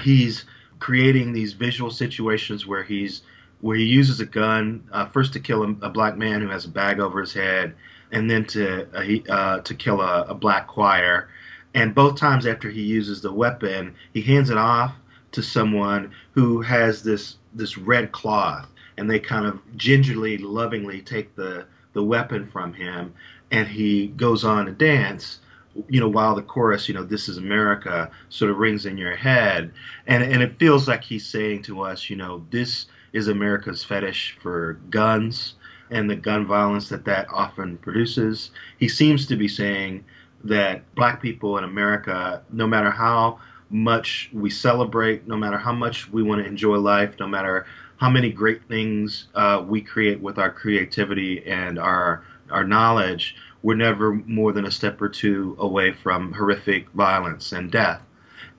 He's 0.00 0.44
creating 0.78 1.32
these 1.32 1.54
visual 1.54 1.90
situations 1.90 2.64
where 2.64 2.84
he's 2.84 3.22
where 3.60 3.76
he 3.76 3.84
uses 3.84 4.20
a 4.20 4.26
gun 4.26 4.88
uh, 4.92 5.06
first 5.06 5.32
to 5.32 5.40
kill 5.40 5.62
a, 5.62 5.68
a, 5.82 5.90
black 5.90 6.16
man 6.16 6.40
who 6.40 6.48
has 6.48 6.64
a 6.64 6.68
bag 6.68 7.00
over 7.00 7.20
his 7.20 7.32
head, 7.32 7.74
and 8.12 8.30
then 8.30 8.44
to 8.44 8.86
uh, 8.94 9.32
uh, 9.32 9.60
to 9.60 9.74
kill 9.74 10.00
a, 10.00 10.22
a, 10.24 10.34
black 10.34 10.66
choir. 10.68 11.28
And 11.74 11.94
both 11.94 12.16
times 12.16 12.46
after 12.46 12.70
he 12.70 12.82
uses 12.82 13.20
the 13.20 13.32
weapon, 13.32 13.94
he 14.12 14.22
hands 14.22 14.50
it 14.50 14.56
off 14.56 14.94
to 15.32 15.42
someone 15.42 16.12
who 16.32 16.60
has 16.62 17.02
this 17.02 17.36
this 17.52 17.76
red 17.76 18.12
cloth, 18.12 18.68
and 18.96 19.10
they 19.10 19.18
kind 19.18 19.46
of 19.46 19.60
gingerly, 19.76 20.38
lovingly 20.38 21.00
take 21.00 21.34
the 21.34 21.66
the 21.94 22.02
weapon 22.02 22.48
from 22.52 22.72
him, 22.72 23.12
and 23.50 23.66
he 23.66 24.08
goes 24.08 24.44
on 24.44 24.66
to 24.66 24.72
dance. 24.72 25.40
You 25.88 26.00
know, 26.00 26.08
while 26.08 26.34
the 26.34 26.42
chorus, 26.42 26.88
you 26.88 26.94
know, 26.94 27.04
"This 27.04 27.28
is 27.28 27.38
America," 27.38 28.10
sort 28.30 28.50
of 28.50 28.58
rings 28.58 28.86
in 28.86 28.96
your 28.96 29.16
head, 29.16 29.72
and 30.06 30.22
and 30.22 30.42
it 30.42 30.58
feels 30.58 30.86
like 30.86 31.02
he's 31.02 31.26
saying 31.26 31.62
to 31.62 31.82
us, 31.82 32.08
you 32.08 32.16
know, 32.16 32.44
this 32.50 32.86
is 33.12 33.28
America's 33.28 33.84
fetish 33.84 34.36
for 34.40 34.74
guns 34.90 35.54
and 35.90 36.08
the 36.08 36.16
gun 36.16 36.46
violence 36.46 36.88
that 36.90 37.04
that 37.06 37.26
often 37.32 37.78
produces. 37.78 38.50
He 38.78 38.88
seems 38.88 39.26
to 39.26 39.36
be 39.36 39.48
saying 39.48 40.04
that 40.44 40.94
black 40.94 41.20
people 41.20 41.58
in 41.58 41.64
America, 41.64 42.42
no 42.50 42.66
matter 42.66 42.90
how 42.90 43.40
much 43.70 44.30
we 44.32 44.50
celebrate, 44.50 45.26
no 45.26 45.36
matter 45.36 45.58
how 45.58 45.72
much 45.72 46.10
we 46.10 46.22
want 46.22 46.42
to 46.42 46.46
enjoy 46.48 46.76
life, 46.76 47.14
no 47.18 47.26
matter 47.26 47.66
how 47.96 48.08
many 48.08 48.30
great 48.30 48.66
things 48.68 49.28
uh, 49.34 49.64
we 49.66 49.80
create 49.80 50.20
with 50.20 50.38
our 50.38 50.50
creativity 50.50 51.44
and 51.46 51.78
our 51.78 52.24
our 52.50 52.64
knowledge, 52.64 53.36
we're 53.62 53.74
never 53.74 54.14
more 54.14 54.52
than 54.52 54.64
a 54.64 54.70
step 54.70 55.02
or 55.02 55.08
two 55.08 55.54
away 55.58 55.92
from 55.92 56.32
horrific 56.32 56.88
violence 56.92 57.52
and 57.52 57.70
death. 57.70 58.00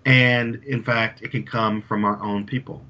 And 0.05 0.63
in 0.65 0.83
fact, 0.83 1.23
it 1.23 1.31
can 1.31 1.43
come 1.43 1.81
from 1.81 2.05
our 2.05 2.21
own 2.21 2.45
people. 2.45 2.85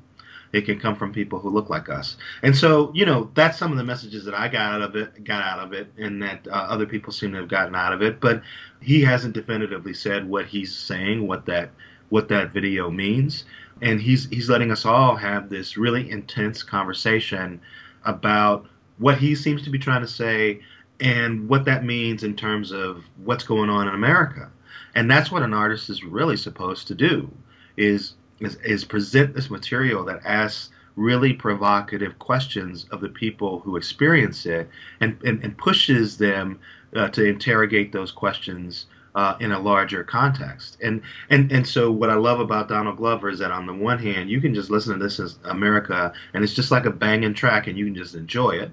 It 0.51 0.61
can 0.61 0.79
come 0.79 0.95
from 0.95 1.13
people 1.13 1.39
who 1.39 1.49
look 1.49 1.69
like 1.69 1.89
us. 1.89 2.17
And 2.41 2.55
so, 2.55 2.91
you 2.93 3.05
know, 3.05 3.29
that's 3.35 3.57
some 3.57 3.71
of 3.71 3.77
the 3.77 3.83
messages 3.83 4.25
that 4.25 4.33
I 4.33 4.47
got 4.47 4.73
out 4.73 4.81
of 4.81 4.95
it, 4.95 5.23
got 5.23 5.43
out 5.43 5.59
of 5.59 5.73
it, 5.73 5.91
and 5.97 6.21
that 6.23 6.47
uh, 6.47 6.51
other 6.51 6.85
people 6.85 7.13
seem 7.13 7.31
to 7.33 7.37
have 7.37 7.47
gotten 7.47 7.75
out 7.75 7.93
of 7.93 8.01
it. 8.01 8.19
But 8.19 8.41
he 8.81 9.01
hasn't 9.01 9.33
definitively 9.33 9.93
said 9.93 10.27
what 10.27 10.47
he's 10.47 10.75
saying, 10.75 11.27
what 11.27 11.45
that 11.45 11.69
what 12.09 12.27
that 12.29 12.51
video 12.51 12.89
means, 12.89 13.45
and 13.81 14.01
he's 14.01 14.27
he's 14.29 14.49
letting 14.49 14.71
us 14.71 14.85
all 14.85 15.15
have 15.15 15.49
this 15.49 15.77
really 15.77 16.09
intense 16.09 16.63
conversation 16.63 17.61
about 18.05 18.65
what 18.97 19.17
he 19.17 19.35
seems 19.35 19.61
to 19.63 19.69
be 19.69 19.79
trying 19.79 20.01
to 20.01 20.07
say 20.07 20.61
and 20.99 21.47
what 21.47 21.65
that 21.65 21.85
means 21.85 22.23
in 22.23 22.35
terms 22.35 22.71
of 22.71 23.03
what's 23.23 23.43
going 23.43 23.69
on 23.69 23.87
in 23.87 23.93
America. 23.93 24.49
And 24.95 25.09
that's 25.09 25.31
what 25.31 25.43
an 25.43 25.53
artist 25.53 25.89
is 25.89 26.03
really 26.03 26.35
supposed 26.35 26.87
to 26.87 26.95
do 26.95 27.31
is 27.77 28.13
is, 28.41 28.55
is 28.57 28.85
present 28.85 29.33
this 29.33 29.49
material 29.49 30.03
that 30.05 30.21
asks 30.25 30.69
really 30.95 31.33
provocative 31.33 32.19
questions 32.19 32.85
of 32.91 32.99
the 32.99 33.09
people 33.09 33.59
who 33.59 33.77
experience 33.77 34.45
it 34.45 34.69
and, 34.99 35.17
and, 35.23 35.43
and 35.43 35.57
pushes 35.57 36.17
them 36.17 36.59
uh, 36.95 37.07
to 37.09 37.23
interrogate 37.23 37.91
those 37.91 38.11
questions 38.11 38.87
uh, 39.15 39.35
in 39.39 39.51
a 39.51 39.59
larger 39.59 40.03
context. 40.03 40.77
And, 40.81 41.01
and 41.29 41.51
and 41.51 41.67
so 41.67 41.91
what 41.91 42.09
I 42.09 42.15
love 42.15 42.39
about 42.39 42.69
Donald 42.69 42.97
Glover 42.97 43.29
is 43.29 43.39
that 43.39 43.51
on 43.51 43.65
the 43.65 43.73
one 43.73 43.97
hand, 43.99 44.29
you 44.29 44.39
can 44.39 44.53
just 44.53 44.69
listen 44.69 44.97
to 44.97 45.03
this 45.03 45.19
as 45.19 45.39
America 45.45 46.13
and 46.33 46.43
it's 46.43 46.53
just 46.53 46.71
like 46.71 46.85
a 46.85 46.91
banging 46.91 47.33
track 47.33 47.67
and 47.67 47.77
you 47.77 47.85
can 47.85 47.95
just 47.95 48.15
enjoy 48.15 48.51
it. 48.51 48.71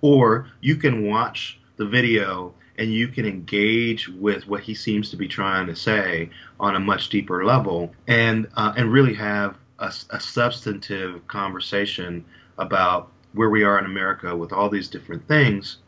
Or 0.00 0.48
you 0.60 0.76
can 0.76 1.06
watch 1.06 1.58
the 1.76 1.86
video 1.86 2.54
and 2.78 2.92
you 2.92 3.08
can 3.08 3.26
engage 3.26 4.08
with 4.08 4.46
what 4.46 4.62
he 4.62 4.74
seems 4.74 5.10
to 5.10 5.16
be 5.16 5.28
trying 5.28 5.66
to 5.66 5.76
say 5.76 6.30
on 6.58 6.76
a 6.76 6.80
much 6.80 7.08
deeper 7.08 7.44
level 7.44 7.92
and 8.06 8.48
uh, 8.56 8.72
and 8.76 8.92
really 8.92 9.14
have 9.14 9.56
a, 9.78 9.92
a, 10.10 10.20
substantive 10.20 11.26
conversation 11.26 12.24
about 12.58 13.10
where 13.32 13.50
we 13.50 13.64
are 13.64 13.78
in 13.78 13.84
America 13.84 14.36
with 14.36 14.52
all 14.52 14.68
these 14.68 14.88
different 14.88 15.26
things. 15.26 15.78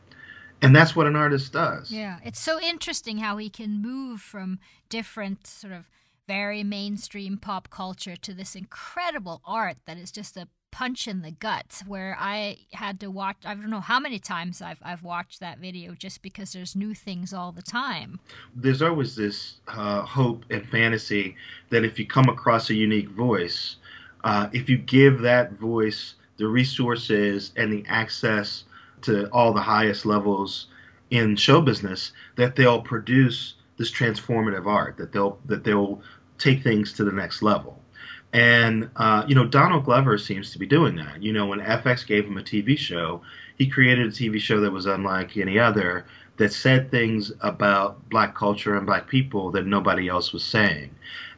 And 0.63 0.75
that's 0.75 0.97
what 0.97 1.07
an 1.07 1.15
artist 1.15 1.53
does. 1.53 1.91
Yeah, 1.91 2.19
it's 2.25 2.41
so 2.41 2.61
interesting 2.61 3.19
how 3.19 3.37
he 3.37 3.51
can 3.51 3.83
move 3.83 4.21
from 4.21 4.59
different 4.89 5.47
sort 5.47 5.73
of 5.73 5.91
very 6.27 6.65
mainstream 6.65 7.37
pop 7.37 7.69
culture 7.69 8.17
to 8.17 8.33
this 8.33 8.55
incredible 8.55 9.43
art 9.45 9.77
that 9.87 9.99
is 9.99 10.11
just 10.11 10.37
a 10.37 10.49
punch 10.75 11.07
in 11.07 11.23
the 11.23 11.31
gut 11.31 11.83
where 11.87 12.17
I 12.19 12.59
had 12.73 12.99
to 12.99 13.09
watch 13.09 13.37
I 13.45 13.55
don't 13.55 13.71
know 13.71 13.79
how 13.79 14.01
many 14.01 14.19
times 14.19 14.61
I've 14.61 14.81
I've 14.83 15.05
watched 15.05 15.39
that 15.39 15.59
video 15.59 15.95
just 15.95 16.21
because 16.21 16.53
there's 16.53 16.75
new 16.75 16.95
things 16.95 17.33
all 17.33 17.53
the 17.53 17.63
time. 17.63 18.19
There's 18.57 18.83
always 18.83 19.15
this 19.15 19.61
uh, 19.69 20.03
hope 20.03 20.45
and 20.51 20.69
fantasy 20.69 21.37
that 21.71 21.85
if 21.85 21.97
you 21.97 22.07
come 22.09 22.29
across 22.29 22.71
a 22.71 22.75
unique 22.75 23.09
voice, 23.09 23.77
uh, 24.25 24.49
if 24.53 24.69
you 24.69 24.77
give 24.77 25.21
that 25.21 25.53
voice 25.53 26.17
the 26.39 26.49
resources 26.49 27.53
and 27.57 27.73
the 27.73 27.85
access 27.87 28.65
to 29.03 29.29
all 29.29 29.53
the 29.53 29.63
highest 29.63 30.05
levels 30.05 30.67
in 31.11 31.37
show 31.37 31.61
business, 31.61 32.11
that 32.35 32.57
they'll 32.57 32.83
produce 32.83 33.55
this 33.77 33.93
transformative 33.93 34.67
art, 34.67 34.97
that 34.97 35.13
they'll 35.13 35.39
that 35.45 35.63
they'll 35.63 36.03
take 36.39 36.65
things 36.65 36.93
to 36.95 37.05
the 37.05 37.13
next 37.13 37.43
level. 37.43 37.79
And 38.35 38.91
uh, 38.97 39.25
you 39.29 39.37
know, 39.37 39.47
Donald 39.47 39.85
Glover 39.85 40.19
seems 40.19 40.51
to 40.51 40.59
be 40.59 40.67
doing 40.67 40.97
that. 40.97 41.23
You 41.23 41.33
know, 41.33 41.47
when 41.47 41.61
FX 41.61 42.05
gave 42.05 42.27
him 42.27 42.37
a 42.37 42.43
TV 42.43 42.77
show, 42.77 43.23
he 43.57 43.69
created 43.69 44.09
a 44.09 44.11
TV 44.11 44.41
show 44.41 44.61
that 44.61 44.73
was 44.73 44.87
unlike 44.87 45.37
any 45.37 45.57
other 45.57 46.05
that 46.37 46.53
said 46.53 46.91
things 46.91 47.31
about 47.43 48.09
black 48.11 48.35
culture 48.35 48.77
and 48.77 48.87
black 48.87 49.07
people 49.07 49.53
that 49.53 49.67
nobody 49.67 50.09
else 50.09 50.33
was 50.33 50.43
saying. 50.43 50.91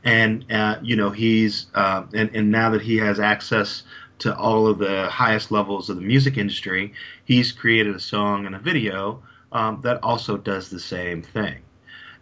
And 0.05 0.51
uh, 0.51 0.79
you 0.83 0.97
know, 0.97 1.11
he's 1.11 1.67
uh, 1.75 2.05
and 2.15 2.35
and 2.35 2.51
now 2.51 2.71
that 2.71 2.81
he 2.81 2.97
has 2.97 3.21
access 3.21 3.83
to 4.21 4.35
all 4.35 4.67
of 4.67 4.79
the 4.79 5.07
highest 5.11 5.51
levels 5.51 5.91
of 5.91 5.97
the 5.97 6.03
music 6.03 6.39
industry, 6.39 6.95
he's 7.27 7.53
created 7.53 7.95
a 7.95 8.01
song 8.01 8.47
and 8.47 8.55
a 8.55 8.59
video 8.59 9.23
um, 9.53 9.81
that 9.83 10.03
also 10.03 10.39
does 10.39 10.71
the 10.71 10.81
same 10.81 11.21
thing. 11.21 11.59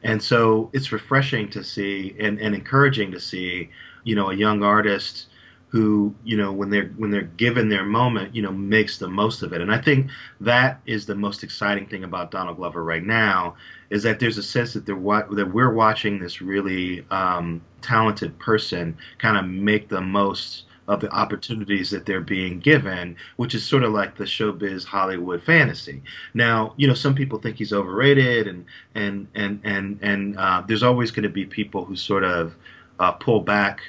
And 0.05 0.23
so 0.23 0.71
it's 0.73 0.93
refreshing 0.93 1.49
to 1.51 1.65
see 1.65 2.15
and, 2.21 2.39
and 2.39 2.55
encouraging 2.55 3.11
to 3.13 3.21
see 3.21 3.71
you 4.05 4.15
know 4.15 4.31
a 4.31 4.35
young 4.35 4.63
artist 4.63 5.29
who 5.69 6.15
you 6.23 6.37
know 6.37 6.53
when 6.53 6.71
they're 6.71 6.91
when 6.97 7.11
they're 7.11 7.23
given 7.23 7.69
their 7.69 7.85
moment 7.85 8.33
you 8.33 8.43
know 8.43 8.53
makes 8.53 8.99
the 8.99 9.09
most 9.09 9.43
of 9.43 9.53
it. 9.53 9.61
And 9.61 9.73
i 9.73 9.81
think 9.81 10.09
that 10.41 10.81
is 10.87 11.07
the 11.07 11.17
most 11.17 11.43
exciting 11.43 11.87
thing 11.87 12.05
about 12.05 12.31
donald 12.31 12.59
glover 12.59 12.85
right 12.85 13.03
now 13.03 13.57
is 13.91 14.05
that 14.05 14.21
there's 14.21 14.39
a 14.39 14.43
sense 14.43 14.75
that 14.75 14.87
they're 14.87 14.95
that 14.95 15.51
we're 15.53 15.73
watching 15.73 16.21
this 16.21 16.41
really 16.41 17.05
um, 17.11 17.61
talented 17.83 18.39
person 18.39 18.97
kind 19.19 19.37
of 19.37 19.47
make 19.47 19.89
the 19.89 20.01
most 20.01 20.65
of 20.87 21.01
the 21.01 21.11
opportunities 21.11 21.91
that 21.91 22.05
they're 22.05 22.21
being 22.21 22.61
given, 22.61 23.17
which 23.37 23.55
is 23.55 23.65
sort 23.65 23.85
of 23.85 23.93
like 23.93 24.17
the 24.17 24.25
showbiz 24.25 24.85
Hollywood 24.85 25.43
fantasy. 25.43 26.03
Now, 26.35 26.75
you 26.77 26.87
know, 26.87 26.95
some 26.95 27.15
people 27.15 27.39
think 27.39 27.57
he's 27.57 27.73
overrated, 27.73 28.47
and 28.47 28.67
and 28.95 29.29
and 29.35 29.61
and 29.65 29.99
and 30.03 30.39
uh, 30.39 30.63
there's 30.67 30.83
always 30.83 31.11
going 31.11 31.23
to 31.25 31.29
be 31.29 31.47
people 31.47 31.85
who 31.85 31.97
sort 31.97 32.25
of 32.25 32.55
uh, 32.99 33.13
pull 33.13 33.41
back 33.41 33.81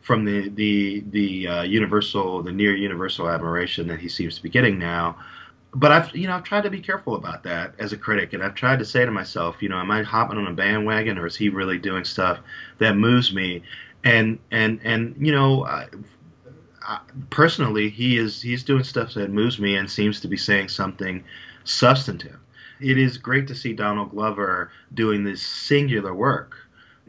from 0.00 0.24
the 0.24 0.48
the 0.50 1.02
the 1.10 1.48
uh, 1.48 1.62
universal, 1.62 2.42
the 2.42 2.52
near 2.52 2.76
universal 2.76 3.28
admiration 3.28 3.88
that 3.88 3.98
he 3.98 4.08
seems 4.08 4.36
to 4.36 4.42
be 4.42 4.50
getting 4.50 4.78
now. 4.78 5.16
But 5.74 5.90
I've 5.90 6.14
you 6.14 6.28
know 6.28 6.34
I've 6.34 6.44
tried 6.44 6.62
to 6.62 6.70
be 6.70 6.80
careful 6.80 7.16
about 7.16 7.42
that 7.44 7.74
as 7.80 7.92
a 7.92 7.96
critic, 7.96 8.32
and 8.32 8.42
I've 8.42 8.54
tried 8.54 8.78
to 8.78 8.84
say 8.84 9.04
to 9.04 9.10
myself, 9.10 9.60
you 9.60 9.68
know, 9.68 9.78
am 9.78 9.90
I 9.90 10.02
hopping 10.02 10.38
on 10.38 10.46
a 10.46 10.52
bandwagon, 10.52 11.18
or 11.18 11.26
is 11.26 11.34
he 11.34 11.48
really 11.48 11.78
doing 11.78 12.04
stuff 12.04 12.38
that 12.78 12.96
moves 12.96 13.34
me? 13.34 13.62
And 14.04 14.38
and 14.52 14.78
and 14.84 15.16
you 15.18 15.32
know, 15.32 15.66
I, 16.86 17.00
personally, 17.30 17.88
he 17.88 18.18
is 18.18 18.42
he's 18.42 18.64
doing 18.64 18.84
stuff 18.84 19.14
that 19.14 19.30
moves 19.30 19.58
me 19.58 19.76
and 19.76 19.90
seems 19.90 20.20
to 20.20 20.28
be 20.28 20.36
saying 20.36 20.68
something 20.68 21.24
substantive. 21.64 22.36
It 22.80 22.98
is 22.98 23.18
great 23.18 23.48
to 23.48 23.54
see 23.54 23.72
Donald 23.72 24.10
Glover 24.10 24.70
doing 24.92 25.24
this 25.24 25.42
singular 25.42 26.14
work 26.14 26.56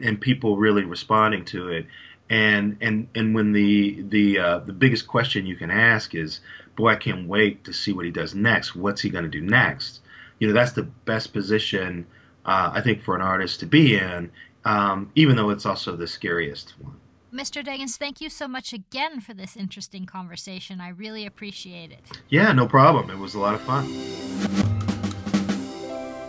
and 0.00 0.20
people 0.20 0.56
really 0.56 0.84
responding 0.84 1.44
to 1.46 1.68
it. 1.68 1.86
And 2.28 2.78
and 2.80 3.08
and 3.14 3.34
when 3.34 3.52
the 3.52 4.02
the 4.02 4.38
uh, 4.38 4.58
the 4.60 4.72
biggest 4.72 5.06
question 5.06 5.46
you 5.46 5.56
can 5.56 5.70
ask 5.70 6.14
is, 6.14 6.40
boy, 6.74 6.88
I 6.88 6.96
can't 6.96 7.28
wait 7.28 7.64
to 7.64 7.72
see 7.72 7.92
what 7.92 8.04
he 8.04 8.10
does 8.10 8.34
next. 8.34 8.74
What's 8.74 9.00
he 9.00 9.10
going 9.10 9.24
to 9.24 9.30
do 9.30 9.42
next? 9.42 10.00
You 10.38 10.48
know, 10.48 10.54
that's 10.54 10.72
the 10.72 10.82
best 10.82 11.32
position 11.32 12.06
uh, 12.44 12.70
I 12.72 12.80
think 12.80 13.02
for 13.02 13.14
an 13.16 13.22
artist 13.22 13.60
to 13.60 13.66
be 13.66 13.96
in, 13.96 14.30
um, 14.64 15.10
even 15.14 15.36
though 15.36 15.50
it's 15.50 15.66
also 15.66 15.96
the 15.96 16.06
scariest 16.06 16.74
one. 16.80 16.96
Mr. 17.32 17.64
Deggans, 17.64 17.96
thank 17.96 18.20
you 18.20 18.30
so 18.30 18.46
much 18.46 18.72
again 18.72 19.20
for 19.20 19.34
this 19.34 19.56
interesting 19.56 20.06
conversation. 20.06 20.80
I 20.80 20.90
really 20.90 21.26
appreciate 21.26 21.90
it. 21.90 22.20
Yeah, 22.28 22.52
no 22.52 22.66
problem. 22.66 23.10
It 23.10 23.18
was 23.18 23.34
a 23.34 23.40
lot 23.40 23.54
of 23.54 23.60
fun. 23.62 23.84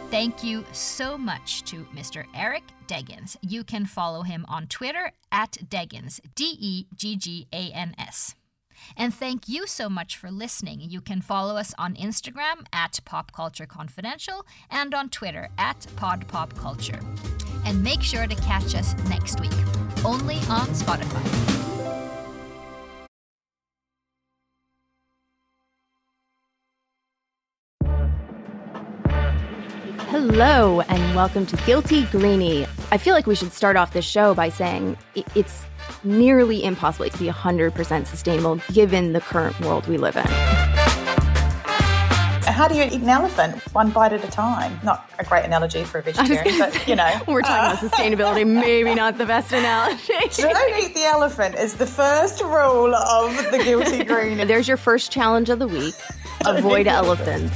Thank 0.10 0.44
you 0.44 0.66
so 0.72 1.18
much 1.18 1.64
to 1.66 1.86
Mr. 1.96 2.26
Eric 2.34 2.64
Deggans. 2.88 3.36
You 3.42 3.64
can 3.64 3.86
follow 3.86 4.24
him 4.24 4.46
on 4.48 4.68
Twitter 4.68 5.12
at 5.32 5.52
Deggans, 5.70 6.20
D 6.34 6.56
E 6.60 6.86
G 6.96 7.16
G 7.18 7.48
A 7.52 7.72
N 7.72 7.94
S. 7.98 8.34
And 8.96 9.13
thank 9.13 9.48
you 9.48 9.68
so 9.68 9.90
much 9.90 10.16
for 10.18 10.32
listening. 10.32 10.82
You 10.82 11.02
can 11.02 11.22
follow 11.22 11.56
us 11.56 11.74
on 11.78 11.96
Instagram 11.96 12.66
at 12.74 13.00
Pop 13.06 13.32
Culture 13.32 13.66
Confidential 13.66 14.46
and 14.70 14.94
on 14.94 15.10
Twitter 15.10 15.50
at 15.58 15.80
PodPopCulture. 15.96 17.04
And 17.66 17.84
make 17.84 18.02
sure 18.02 18.28
to 18.28 18.36
catch 18.36 18.76
us 18.76 18.96
next 19.10 19.40
week, 19.40 19.52
only 20.06 20.36
on 20.50 20.68
Spotify. 20.68 21.58
Hello, 30.10 30.82
and 30.82 31.16
welcome 31.16 31.46
to 31.46 31.58
Guilty 31.58 32.06
Greenie. 32.06 32.66
I 32.92 32.98
feel 32.98 33.13
like 33.13 33.28
we 33.28 33.36
should 33.36 33.52
start 33.52 33.76
off 33.76 33.92
this 33.92 34.06
show 34.06 34.34
by 34.34 34.48
saying 34.48 34.98
it's 35.36 35.66
nearly 36.04 36.63
impossible 36.63 37.10
to 37.10 37.17
be 37.17 37.28
100% 37.28 38.06
sustainable 38.06 38.60
given 38.73 39.13
the 39.13 39.21
current 39.21 39.60
world 39.62 39.88
we 39.88 39.97
live 39.97 40.15
in. 40.15 40.26
How 42.47 42.67
do 42.67 42.76
you 42.76 42.84
eat 42.84 43.02
an 43.02 43.10
elephant? 43.10 43.62
One 43.73 43.91
bite 43.91 44.13
at 44.13 44.23
a 44.23 44.32
time. 44.32 44.80
Not 44.84 45.12
a 45.19 45.23
great 45.23 45.45
analogy 45.45 45.84
for 45.84 46.00
a 46.00 46.02
vegetarian, 46.02 46.58
but 46.58 46.88
you 46.88 46.95
know. 46.95 47.21
We're 47.28 47.41
talking 47.41 47.78
about 47.78 47.84
uh, 47.84 47.88
sustainability, 47.89 48.47
maybe 48.65 48.95
not 48.95 49.17
the 49.17 49.26
best 49.26 49.52
analogy. 49.52 50.13
Don't 50.38 50.84
eat 50.84 50.95
the 50.95 51.04
elephant 51.04 51.56
is 51.56 51.76
the 51.76 51.86
first 51.86 52.41
rule 52.41 52.95
of 52.95 53.36
the 53.52 53.60
Guilty 53.63 54.04
Greenie. 54.06 54.45
There's 54.45 54.67
your 54.67 54.78
first 54.78 55.12
challenge 55.12 55.50
of 55.50 55.60
the 55.60 55.67
week 55.67 55.93
avoid 56.45 56.88
elephants. 56.88 57.56